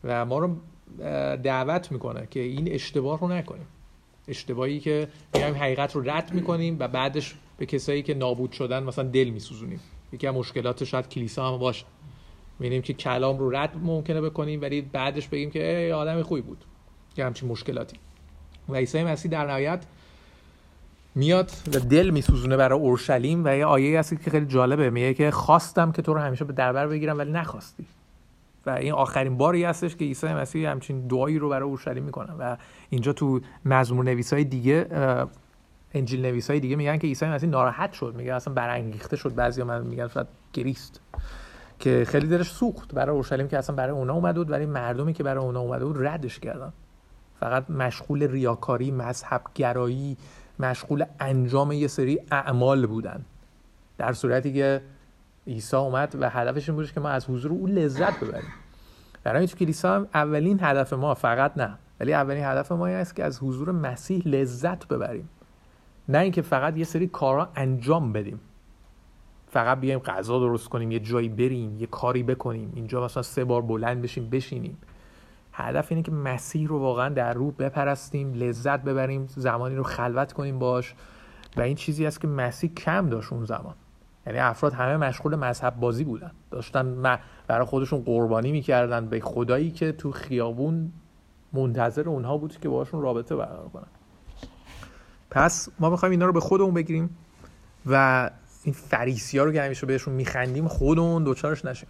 [0.05, 0.57] و ما رو
[1.43, 3.67] دعوت می‌کنه که این اشتباه رو نکنیم.
[4.29, 9.05] اشتباهی که میایم حقیقت رو رد می‌کنیم و بعدش به کسایی که نابود شدن مثلا
[9.05, 9.81] دل میسوزونیم.
[10.13, 11.85] یکی از مشکلات شاید کلیسا هم باشه.
[12.59, 16.65] می‌بینیم که کلام رو رد ممکنه بکنیم ولی بعدش بگیم که ای آدم خوبی بود.
[17.17, 17.97] که همچین مشکلاتی.
[18.69, 19.85] و عیسی مسیح در نهایت
[21.15, 24.91] میاد و دل میسوزونه برای اورشلیم و یه آیه هست که خیلی جالبه.
[24.91, 27.87] میگه که خواستم که تو رو همیشه به دربر بگیرم ولی نخواستی.
[28.77, 32.33] این آخرین باری هستش که عیسی مسیح همچین دعایی رو برای اورشلیم می‌کنه.
[32.39, 32.57] و
[32.91, 34.87] اینجا تو مزمور نویس های دیگه
[35.95, 38.15] انجیل نویس های دیگه میگن که عیسی مسیح ناراحت شد.
[38.17, 39.35] میگه اصلا برانگیخته شد.
[39.35, 41.01] بعضی من میگن شاید گریست.
[41.79, 45.23] که خیلی دلش سوخت برای اورشلیم که اصلا برای اونا اومده بود ولی مردمی که
[45.23, 46.73] برای اونا اومده بود ردش کردن.
[47.41, 50.17] فقط مشغول ریاکاری مذهب گرایی
[50.59, 53.25] مشغول انجام یه سری اعمال بودن.
[53.99, 54.83] در صورتی که
[55.47, 58.51] عیسی اومد و هدفش این بود که ما از حضور او لذت ببریم.
[59.25, 63.17] برای تو کلیسا هم اولین هدف ما فقط نه ولی اولین هدف ما این است
[63.17, 65.29] که از حضور مسیح لذت ببریم.
[66.09, 68.41] نه اینکه فقط یه سری کارا انجام بدیم.
[69.47, 73.63] فقط بیایم غذا درست کنیم یه جایی بریم یه کاری بکنیم اینجا مثلا سه بار
[73.63, 74.79] بلند بشیم بشینیم.
[75.53, 80.59] هدف اینه که مسیح رو واقعا در روح بپرستیم لذت ببریم زمانی رو خلوت کنیم
[80.59, 80.95] باش.
[81.57, 83.75] و این چیزی است که مسیح کم داشت اون زمان.
[84.27, 86.31] یعنی افراد همه مشغول مذهب بازی بودن.
[86.51, 90.93] داشتن برای خودشون قربانی می‌کردن به خدایی که تو خیابون
[91.53, 93.87] منتظر اونها بود که باشون رابطه برقرار کنن.
[95.31, 97.17] پس ما می‌خوایم اینا رو به خودمون بگیریم
[97.87, 98.31] و
[98.65, 101.89] این فریسی ها رو که همیشه بهشون میخندیم خودمون دوچارش نشیم.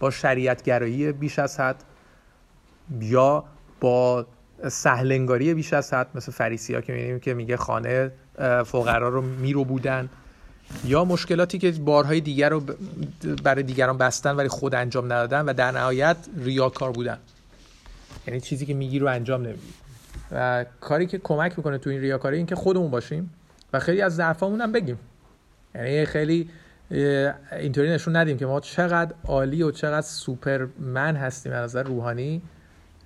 [0.00, 1.84] با شریعت گرایی بیش از حد
[3.00, 3.44] یا
[3.80, 4.26] با
[4.68, 8.12] سهلنگاری بیش از حد مثل فریسی ها که می‌بینیم که میگه خانه
[8.64, 10.08] فقرا رو میرو بودن
[10.84, 12.62] یا مشکلاتی که بارهای دیگر رو
[13.44, 17.18] برای دیگران بستن ولی خود انجام ندادن و در نهایت ریاکار بودن.
[18.26, 19.72] یعنی چیزی که میگی رو انجام نمیدی.
[20.32, 23.30] و کاری که کمک می‌کنه تو این ریاکاری این که خودمون باشیم
[23.72, 24.98] و خیلی از ضعفامون هم بگیم.
[25.74, 26.50] یعنی خیلی
[27.52, 32.42] اینطوری نشون ندیم که ما چقدر عالی و چقدر سوپرمن هستیم از نظر روحانی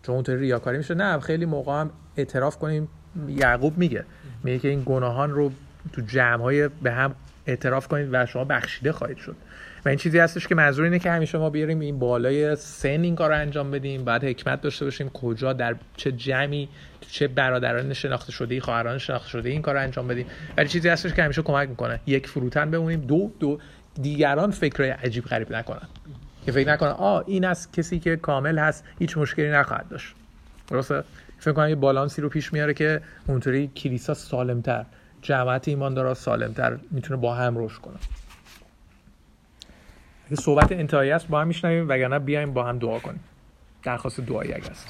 [0.02, 0.94] چون اونطوری ریاکاری میشه.
[0.94, 2.88] نه خیلی موقع هم اعتراف کنیم.
[3.28, 4.04] یعقوب میگه.
[4.44, 5.52] میگه که این گناهان رو
[5.92, 7.14] تو جمع های به هم
[7.47, 9.36] اعتراف کنید و شما بخشیده خواهید شد.
[9.84, 13.16] و این چیزی هستش که منظور اینه که همیشه ما بیاریم این بالای سن این
[13.16, 16.68] کار رو انجام بدیم بعد حکمت داشته باشیم کجا در چه جمعی
[17.01, 20.26] چه برادران شناخته شده خواهران شناخته شده این کار رو انجام بدیم.
[20.57, 22.01] ولی چیزی هستش که همیشه کمک می‌کنه.
[22.07, 23.59] یک فروتن بمونیم دو دو
[24.03, 25.88] دیگران فکرای عجیب غریب نکنن.
[26.47, 30.14] که فکر نکنن آ این از کسی که کامل هست هیچ مشکلی نخواهد داشت.
[30.68, 31.05] درسته؟
[31.38, 34.84] فکر کنم یه بالانسی رو پیش میاره که اونطوری کلیسا سالمتر
[35.25, 37.97] جماعت ایماندارا سالمتر می‌تونه با هم رشد کنه.
[40.27, 43.25] اگه صحبت انتهایی است با هم میشنویم وگرنه بیایم با هم دعا کنیم.
[43.83, 44.87] درخواست دعایی اگه است.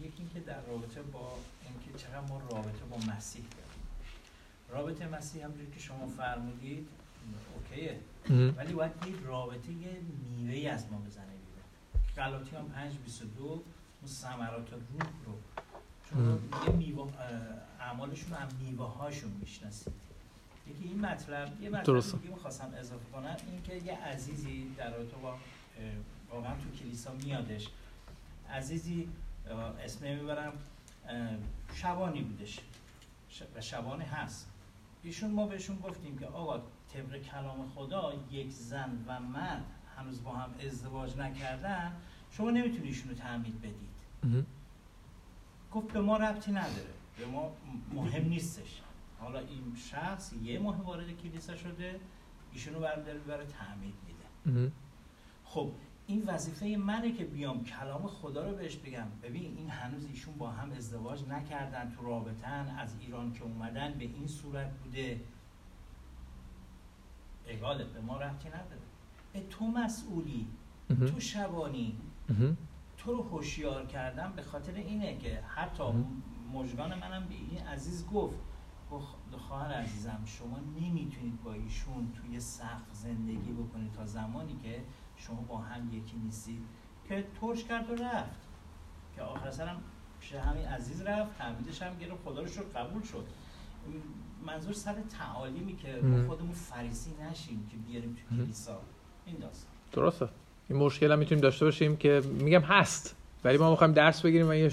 [0.00, 1.32] یکی که در رابطه با
[1.64, 3.84] اینکه چقدر ما رابطه با مسیح داریم.
[4.72, 6.88] رابطه مسیح همونجوری که شما فرمودید
[7.54, 7.96] اوکیه.
[8.56, 9.96] ولی باید یک رابطه یه
[10.36, 11.66] میوه از ما بزنه بیرون
[12.16, 13.62] غلاطیان 5 22
[14.00, 15.38] اون ثمرات روح رو
[16.10, 17.12] چون یه میوه
[17.80, 19.92] اعمالشون هم میوه هاشون می‌شناسید.
[20.66, 25.16] یکی این مطلب یه مطلب دیگه می‌خواستم اضافه کنم این که یه عزیزی در رابطه
[25.16, 25.34] با
[26.30, 27.68] واقعا تو کلیسا میادش.
[28.50, 29.08] عزیزی
[29.84, 30.52] اسم نمی‌برم
[31.74, 32.60] شبانی بودش.
[33.56, 34.48] و شبانی هست.
[35.02, 36.62] ایشون ما بهشون گفتیم که آقا
[36.94, 39.64] طبق کلام خدا یک زن و مرد
[39.96, 41.92] هنوز با هم ازدواج نکردن
[42.30, 43.88] شما نمی‌تونی ایشونو تعمید بدید.
[45.72, 46.94] گفت به ما ربطی نداره.
[47.18, 47.52] به ما
[47.94, 48.82] مهم نیستش.
[49.20, 52.00] حالا این شخص یه ماه وارد کلیسا شده
[52.52, 54.72] ایشونو برداره ببره تعمید میده.
[55.44, 55.70] خب
[56.06, 59.06] این وظیفه منه که بیام کلام خدا رو بهش بگم.
[59.22, 64.04] ببین این هنوز ایشون با هم ازدواج نکردن تو رابطن از ایران که اومدن به
[64.04, 65.20] این صورت بوده.
[67.48, 68.80] اگاله به ما ربطی نداره.
[69.50, 70.46] تو مسئولی
[70.88, 71.96] تو شبانی
[72.96, 75.84] تو رو هوشیار کردم به خاطر اینه که حتی
[76.52, 78.36] مجگان منم به این عزیز گفت
[79.48, 84.82] خواهر عزیزم شما نمی‌تونید با ایشون توی سقف زندگی بکنید تا زمانی که
[85.16, 86.62] شما با هم یکی نیستید.
[87.08, 88.48] که ترش کرد و رفت.
[89.16, 89.82] که آخر سرم
[90.20, 93.26] پیش همین عزیز رفت تعمیدش هم گرفت خدا رو شد قبول شد.
[94.46, 98.80] منظور سر تعالیمی که ما خودمون فریسی نشیم که بیاریم تو کلیسا.
[99.26, 99.72] این داستان.
[99.92, 100.28] درسته.
[100.70, 103.14] این مشکل هم می‌تونیم داشته باشیم که میگم هست
[103.44, 104.70] ولی ما می‌خوایم درس بگیریم و یه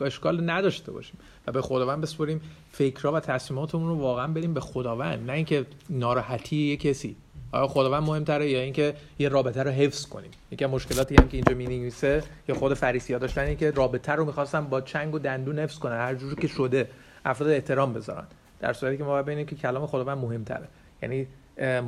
[0.00, 2.40] اشکال نداشته باشیم و به خداوند بسپریم
[2.72, 7.16] فکرها و تصمیماتمون رو واقعا بریم به خداوند نه اینکه ناراحتی یه کسی.
[7.52, 11.54] آیا خداوند مهمتره یا اینکه یه رابطه رو حفظ کنیم؟ یکی مشکلاتی هم که اینجا
[11.54, 15.78] می‌نویسه یا خود فریسی ها داشتن اینکه رابطه رو می‌خواستن با چنگ و دندون حفظ
[15.78, 16.88] کنن هر جوری که شده
[17.24, 18.24] افراد احترام بذارن.
[18.60, 20.68] در صورتی که ما ببینیم که کلام خداوند مهمتره.
[21.02, 21.26] یعنی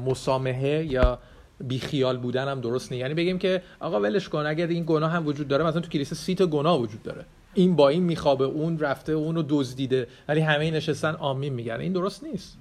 [0.06, 1.18] مسامحه یا
[1.60, 3.00] بی خیال بودن هم درست نیست.
[3.02, 6.14] یعنی بگیم که آقا ولش کن اگر این گناه هم وجود داره مثلا تو کلیسا
[6.14, 7.24] سی تا گناه وجود داره.
[7.54, 11.80] این با این میخوابه اون رفته اون رو دزدیده ولی همه نشستن آمین میگن.
[11.80, 12.58] این درست نیست.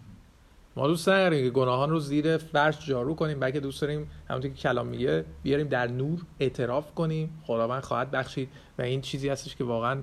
[0.76, 4.58] ما دوست نداریم که گناهان رو زیر فرش جارو کنیم بلکه دوست داریم همونطور که
[4.58, 7.41] کلام میگه بیاریم در نور اعتراف کنیم.
[7.44, 10.02] خداوند خواهد بخشید و این چیزی هستش که واقعا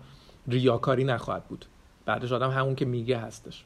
[0.49, 1.65] ریاکاری نخواهد بود.
[2.07, 3.65] بعدش آدم همون که میگه هستش.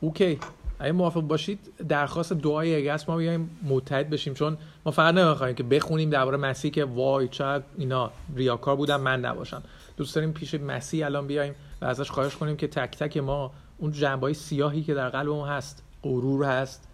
[0.00, 0.38] اوکی.
[0.78, 1.58] اگه موافق باشید
[1.88, 4.34] درخواست دعای اگست ما بیایم متحد بشیم.
[4.34, 4.56] چون
[4.86, 9.62] ما فقط نمی‌خوایم که بخونیم درباره مسیح که وای چقدر اینا ریاکار بودن من نباشم.
[9.96, 13.92] دوست داریم پیش مسیح الان بیایم و ازش خواهش کنیم که تک تک ما اون
[13.92, 16.88] جنبای سیاهی که در قلبمون هست غرور هست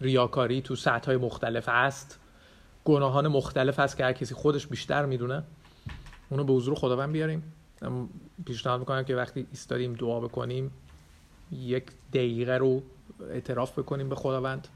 [0.00, 2.20] ریاکاری تو سطح های مختلف هست.
[2.84, 5.42] گناهان مختلف هست که هر کسی خودش بیشتر می‌دونه.
[6.30, 7.42] اونو به حضور خداوند بیاریم.
[8.44, 10.70] پیشنهاد می‌کنم که وقتی ایستادیم دعا بکنیم
[11.52, 12.82] یک دقیقه رو
[13.20, 14.68] اعتراف بکنیم به خداوند.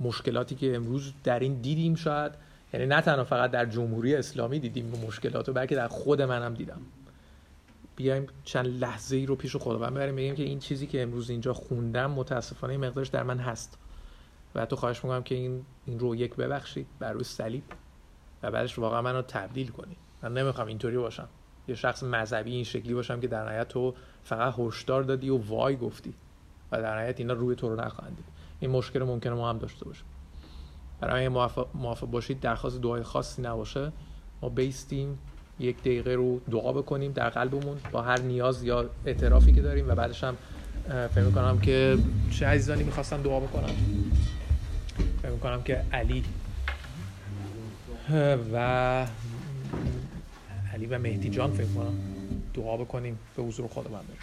[0.00, 2.32] مشکلاتی که امروز در این دیدیم شاید.
[2.72, 6.80] یعنی نه تنها فقط در جمهوری اسلامی دیدیم مشکلات رو بلکه در خود منم دیدم.
[7.96, 11.54] بیایم چند لحظه ای رو پیش خداوند ببریم بگیم که این چیزی که امروز اینجا
[11.54, 13.78] خوندم متاسفانه این مقدارش در من هست.
[14.54, 17.62] و تو خواهش می‌کنم که این این رو یک ببخشید بر روی صلیب
[18.42, 21.28] و بعدش واقعا منو تبدیل کنی من نمی‌خوام اینطوری باشم.
[21.68, 25.76] یه شخص مذهبی این شکلی باشم که در نهایت تو فقط هشدار دادی و وای
[25.76, 26.14] گفتی.
[26.72, 28.18] و در نهایت اینا روی تو رو نخواهند
[28.60, 30.04] این مشکل ممکنه ما هم داشته باشیم.
[31.00, 33.92] برای موافق, موافق باشید درخواست دعای خاصی نباشه.
[34.42, 35.18] ما بیستیم
[35.58, 39.94] یک دقیقه رو دعا بکنیم در قلبمون با هر نیاز یا اعترافی که داریم و
[39.94, 40.36] بعدش هم
[41.14, 41.98] فکر کنم که
[42.30, 43.74] چه عزیزانی می‌خواستن دعا بکنم
[45.22, 46.24] فکر می‌کنم که علی.
[48.52, 49.06] و
[50.74, 51.94] علی و مهدی جان فکر کنم
[52.54, 54.20] دعا بکنیم به حضور خداوند بریم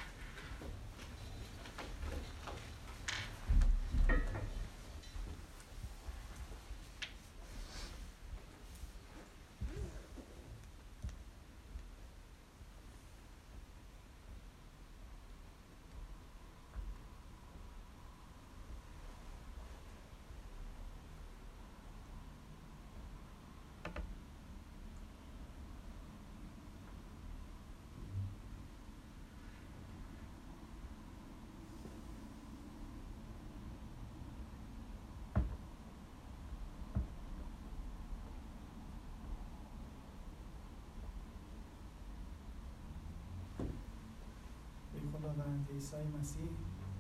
[45.43, 46.49] خداوند عیسی مسیح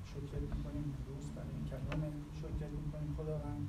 [0.05, 2.01] شکر می‌کنیم امروز برای این کلام
[2.41, 3.15] شکر می‌کنیم.
[3.17, 3.67] خداوند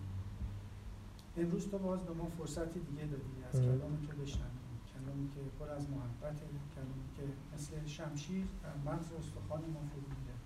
[1.37, 4.75] امروز تو باز به ما فرصت دیگه دادی از کلام تو بشنویم.
[4.95, 6.39] کلامی که پر از محبت
[6.75, 7.23] کلامی که
[7.55, 10.37] مثل شمشیر در مغز استخوان ما فرو میره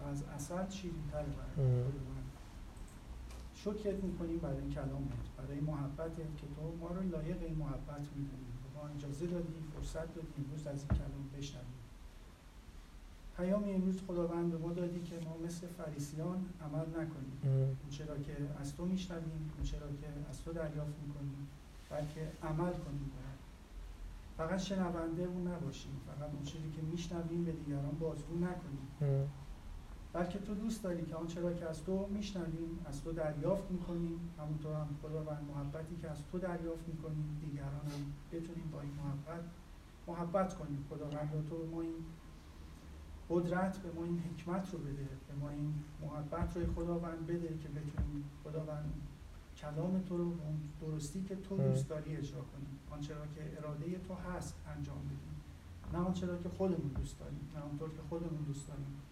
[0.00, 2.30] و از اصل شیرینتر برای خداوند.
[3.54, 8.46] شکر می‌کنیم برای این کلامت برای محبت که تو ما رو لایق این محبت می‌دونی.
[8.74, 11.75] ما اجازه دادی فرصت دادی امروز از این کلام بشنویم
[13.36, 17.38] پیام امروز خداوند به ما دادی که ما مثل فریسیان عمل نکنیم.
[17.44, 21.48] اون چرا که از تو میشنویم اون چرا که از تو دریافت می‌کنیم
[21.90, 23.36] بلکه عمل کنیم باید
[24.36, 28.88] فقط شنونده اون نباشیم فقط اون چیزی که میشنویم به دیگران بازگو نکنیم.
[30.12, 34.20] بلکه تو دوست داری که آن چرا که از تو میشنویم از تو دریافت می‌کنیم
[34.38, 39.44] همونطور هم خداوند محبتی که از تو دریافت می‌کنیم دیگران هم بتونیم با این محبت
[40.06, 40.84] محبت کنیم.
[40.90, 41.94] خداوند تو ما این
[43.30, 47.68] قدرت به ما این حکمت رو بده به ما این محبت رو خداوند بده که
[47.68, 48.92] بتونیم خداوند
[49.56, 52.78] کلام تو رو اون درستی که تو دوست داری اجرا کنیم.
[52.90, 55.36] آنچه را که اراده تو هست انجام بدیم.
[55.92, 59.02] نه آنچه را که خودمون دوست داریم نه اونطور که خودمون دوست داریم.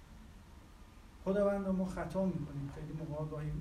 [1.24, 2.70] خداوند ما خطا می‌کنیم.
[2.74, 3.52] خیلی موقع گاهی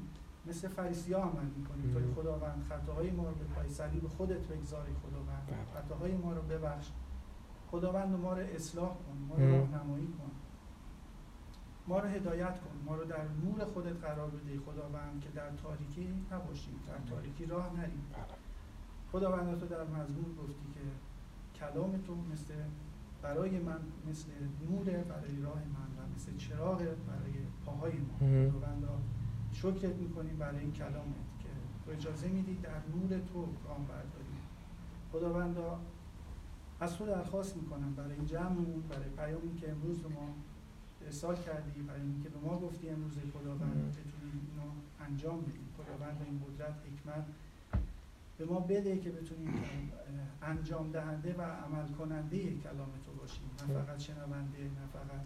[0.46, 1.94] مثل فریسی ها عمل می‌کنیم.
[1.94, 5.48] توی خداوند خطاهای ما رو به پای صلیب خودت بگذاری خداوند.
[5.48, 5.82] بله.
[5.82, 6.92] خطاهای ما رو ببخش.
[7.72, 10.32] خداوند ما رو اصلاح کن ما رو راهنمایی کن.
[11.88, 12.76] ما رو هدایت کن.
[12.86, 16.74] ما رو در نور خودت قرار بده خداوند که در تاریکی نباشیم.
[16.88, 18.06] در تاریکی راه نریم.
[19.12, 20.82] خداوند تو در مزمور گفتی که
[21.60, 22.54] کلام تو مثل
[23.22, 23.80] برای من
[24.10, 24.28] مثل
[24.70, 27.34] نور برای راه من و مثل چراغ برای
[27.66, 28.18] پاهای ما.
[28.50, 28.88] خداوند
[29.52, 31.50] شکرت می‌کنیم برای این کلامت که
[31.86, 34.40] تو اجازه میدی در نور تو گام برداریم.
[35.12, 35.58] خداوند
[36.80, 40.28] از تو درخواست می‌کنم برای این جمعمون برای پیامی که امروز ما
[41.06, 44.72] ارسال کردی برای اینکه به ما گفتی امروز خداوند بتونیم اینو
[45.10, 47.26] انجام بدیم خداوند این قدرت حکمت
[48.38, 49.54] به ما بده که بتونیم
[50.42, 53.44] انجام دهنده و عمل کننده کلام تو باشیم.
[53.68, 55.22] نه فقط شنونده نه فقط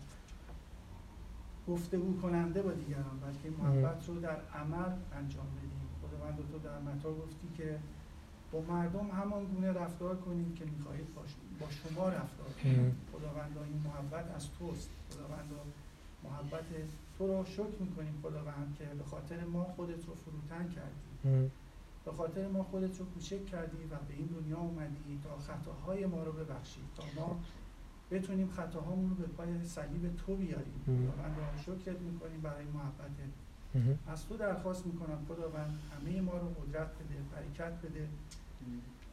[1.67, 5.81] گفتگو کننده با دیگران بلکه محبت رو در عمل انجام بدیم.
[6.01, 7.79] خداوند تو در متا گفتی که
[8.51, 11.07] با مردم همان گونه رفتار کنید که می‌خواهید
[11.59, 14.89] با شما رفتار کنید خداوند این محبت از توست.
[15.11, 15.49] خداوند
[16.23, 16.65] محبت
[17.17, 21.49] تو رو شکر می‌کنیم خداوند که به خاطر ما خودت رو فروتن کردی.
[22.05, 26.23] به خاطر ما خودت رو کوچک کردی و به این دنیا اومدی تا خطاهای ما
[26.23, 27.39] رو ببخشید تا ما
[28.11, 30.81] بتونیم خطاهامون رو به پای صلیب تو بیاریم.
[30.85, 31.35] خداوند
[31.65, 33.31] شکرت می‌کنیم برای محبتت
[34.07, 38.07] از تو درخواست می‌کنم خداوند همه ما رو قدرت بده برکت بده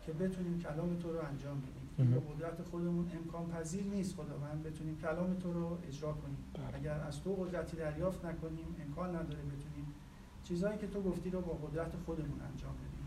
[0.07, 1.84] که بتونیم کلام تو رو انجام بدیم.
[1.97, 4.17] به قدرت خودمون امکان پذیر نیست.
[4.17, 6.39] خداوند بتونیم کلام تو رو اجرا کنیم.
[6.55, 6.65] بله.
[6.75, 9.95] اگر از تو قدرتی دریافت نکنیم امکان نداره بتونیم
[10.43, 13.07] چیزهایی که تو گفتی رو با قدرت خودمون انجام بدیم.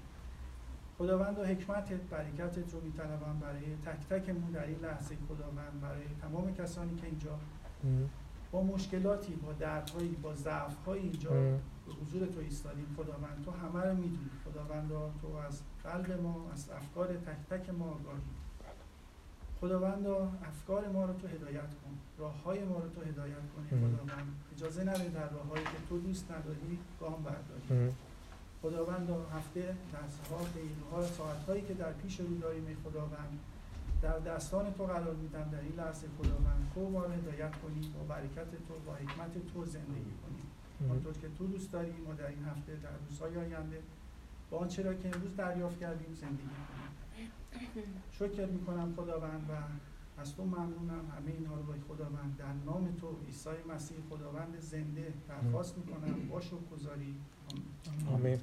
[0.97, 5.15] خداوند و حکمتت برکتت رو میطلبم برای تک تکمون در این لحظه.
[5.27, 7.39] خداوند برای تمام کسانی که اینجا
[8.51, 11.59] با مشکلاتی با دردهایی با ضعفهایی اینجا به
[12.01, 12.85] حضور تو ایستادیم.
[12.97, 14.29] خداوند تو همه رو می‌دونی.
[14.45, 14.89] خداوند
[15.21, 18.21] تو از قلب ما از افکار تک تک ما آگاهی.
[19.61, 20.07] خداوند
[20.51, 21.93] افکار ما رو تو هدایت کن.
[22.17, 24.27] راه های ما رو تو هدایت کنی خداوند.
[24.55, 27.93] اجازه نده در راههایی که تو دوست نداری گام برداری.
[28.61, 33.39] خداوند هفته دستها دقیقه ساعت هایی که در پیش رو داریم خداوند.
[34.01, 38.15] در دستان تو قرار میدم در این لحظه خداوند تو ما رو هدایت کنی با
[38.15, 40.43] برکت تو با حکمت تو زندگی کنی.
[40.91, 43.79] آنطور که تو دوست داری ما در این هفته در روزهای آینده
[44.49, 46.91] با آنچه را که امروز دریافت کردیم زندگی کنیم.
[48.11, 49.53] شکر می‌کنم خداوند و
[50.21, 51.11] از تو ممنونم.
[51.17, 56.27] همه اینها رو با خداوند در نام تو عیسی مسیح خداوند زنده درخواست می‌کنم.
[56.29, 57.15] با گذاری.
[58.13, 58.39] آمین.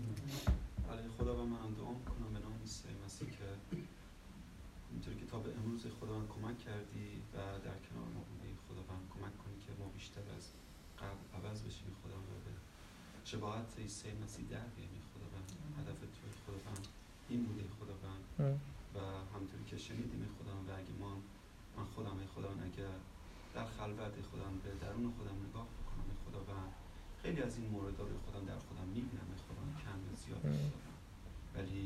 [0.93, 3.49] علی خدا و من دعا می‌کنم به نام عیسی مسیح که
[4.91, 7.37] اینطوری که تا به امروز خداوند کمک کردی و
[7.67, 10.45] در کنار ما بودی خداوند کمک کنی که ما بیشتر از
[11.01, 11.93] قبل عوض بشیم.
[12.03, 12.53] خداوند به
[13.25, 16.85] شباهت عیسی مسیح در بیاییم خداوند هدف توی خداوند
[17.29, 18.25] این بوده خداوند
[18.95, 18.99] و
[19.35, 21.13] همطوری که شنیدیم خداوند و اگه ما
[21.77, 22.95] من خودم خداوند اگر
[23.55, 26.73] در خلوت خودم به درون خودم نگاه بکنم خداوند
[27.23, 30.45] خیلی از این مورد رو خودم در خودم می‌بینم خودم کم یا زیاد
[31.55, 31.83] ولی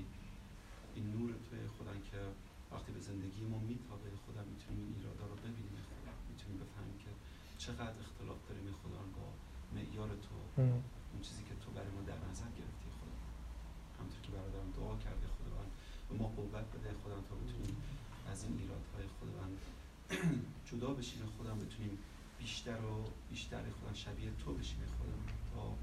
[0.95, 2.21] این نور توی خودم که
[2.73, 6.13] وقتی به زندگی ما میتابه خودم می‌تونیم این ایرادا رو ببینیم خدا.
[6.31, 7.11] می‌تونیم بفهمیم که
[7.65, 9.27] چقدر اختلاف داریم خدا با
[9.75, 10.35] معیار تو.
[11.13, 13.17] اون چیزی که تو برای ما در نظر گرفتی خدا.
[13.97, 15.71] همونطور که برادرم دعا کرده خداوند
[16.09, 17.75] به ما قوت بده خدا تا بتونیم
[18.33, 19.59] از این ایرادهای خداوند
[20.71, 21.99] جدا بشیم خودم بتونیم
[22.39, 22.95] بیشتر و
[23.31, 25.21] بیشتر خودم شبیه تو بشیم خودم
[25.55, 25.75] تا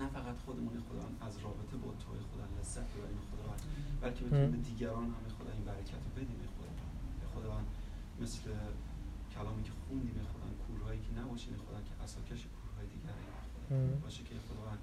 [0.00, 3.48] نه فقط خودمون خدا از رابطه با تو خدا لذت ببریم خدا
[4.02, 6.72] بلکه بتونیم به دیگران همه خدا این برکت رو بدیم خدا
[7.34, 7.60] خدا
[8.20, 8.40] مثل
[9.34, 13.24] کلامی که خوندیم خدا کورهایی که نباشیم خدا که اساکش کورهای دیگری
[13.68, 14.78] خدا باشه که خدا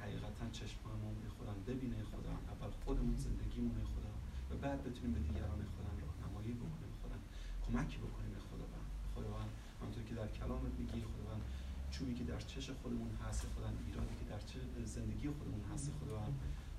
[0.00, 4.03] حقیقتا چشمانمون به خدا ببینه خدا اول خودمون زندگیمون خدا
[4.54, 7.18] و بعد بتونیم به دیگران خدا راهنمایی بکنیم خدا
[7.66, 8.66] کمک بکنیم به خدا
[9.14, 9.50] خداوند
[9.80, 11.42] همونطور که در کلامت میگی خداوند
[11.90, 14.40] چوبی که در چش خودمون هست خدا ایرادی که در
[14.96, 16.34] زندگی خودمون هست خداوند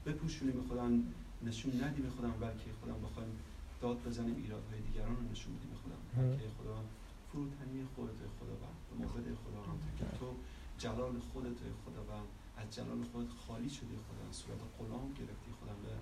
[0.05, 0.85] بپوشونیم خدا
[1.47, 3.31] نشون ندیم خدا بلکه خدا بخوایم
[3.81, 6.77] داد بزنیم ایرادهای دیگران رو نشون بدیم خدا بلکه خدا
[7.29, 9.61] فروتنی خودت خداوند به موقع خدا
[9.97, 10.27] که تو
[10.77, 12.29] جلال خودت خداوند.
[12.57, 15.93] از جلال خودت خالی شدی خدا صورت غلام گرفتی خدا به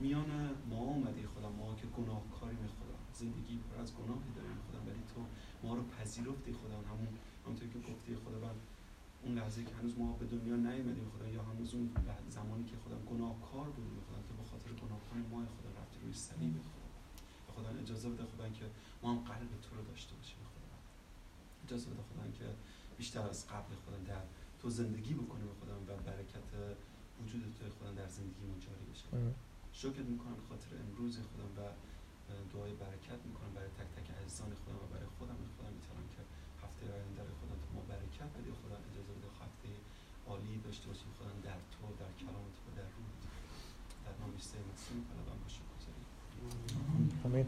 [0.00, 0.30] میان
[0.70, 5.20] ما آمدی خدا ما که گناهکاریم خدا زندگی پر از گناهی داریم خدا ولی تو
[5.62, 7.08] ما رو پذیرفتی خدا همون
[7.44, 8.50] همونطور که گفتی خدا
[9.22, 11.90] اون لحظه که هنوز ما به دنیا نیومدیم خدا یا هنوز اون
[12.28, 16.54] زمانی که خدا گناهکار بودیم خدا تو به خاطر گناهکار ما خدا رفتی روی صلیب
[16.68, 16.88] خدا
[17.54, 18.64] خدا اجازه بده خدا که
[19.02, 20.76] ما هم قلب تو رو داشته باشیم خدا
[21.64, 22.44] اجازه بده خدا که
[22.98, 24.22] بیشتر از قبل خدا در
[24.60, 26.48] تو زندگی بکنیم خدا و برکت
[27.22, 29.06] وجود تو خدا در زندگی جاری بشه.
[29.72, 31.60] شکر می‌کنم خاطر امروز خدا و
[32.52, 35.38] دعای برکت می‌کنم برای تک تک عزیزان خودم و برای خودم.
[35.56, 36.22] خدا می‌تونم که
[36.62, 39.68] هفته آینده خدا تو ما برکت بده خدا اجازه بده هفته
[40.28, 41.10] عالی داشته باشیم.
[41.18, 43.10] خدا در تو در کلام تو در روح
[44.04, 45.62] در نام عیسی مسیح طلبم باشه
[47.24, 47.46] آمین.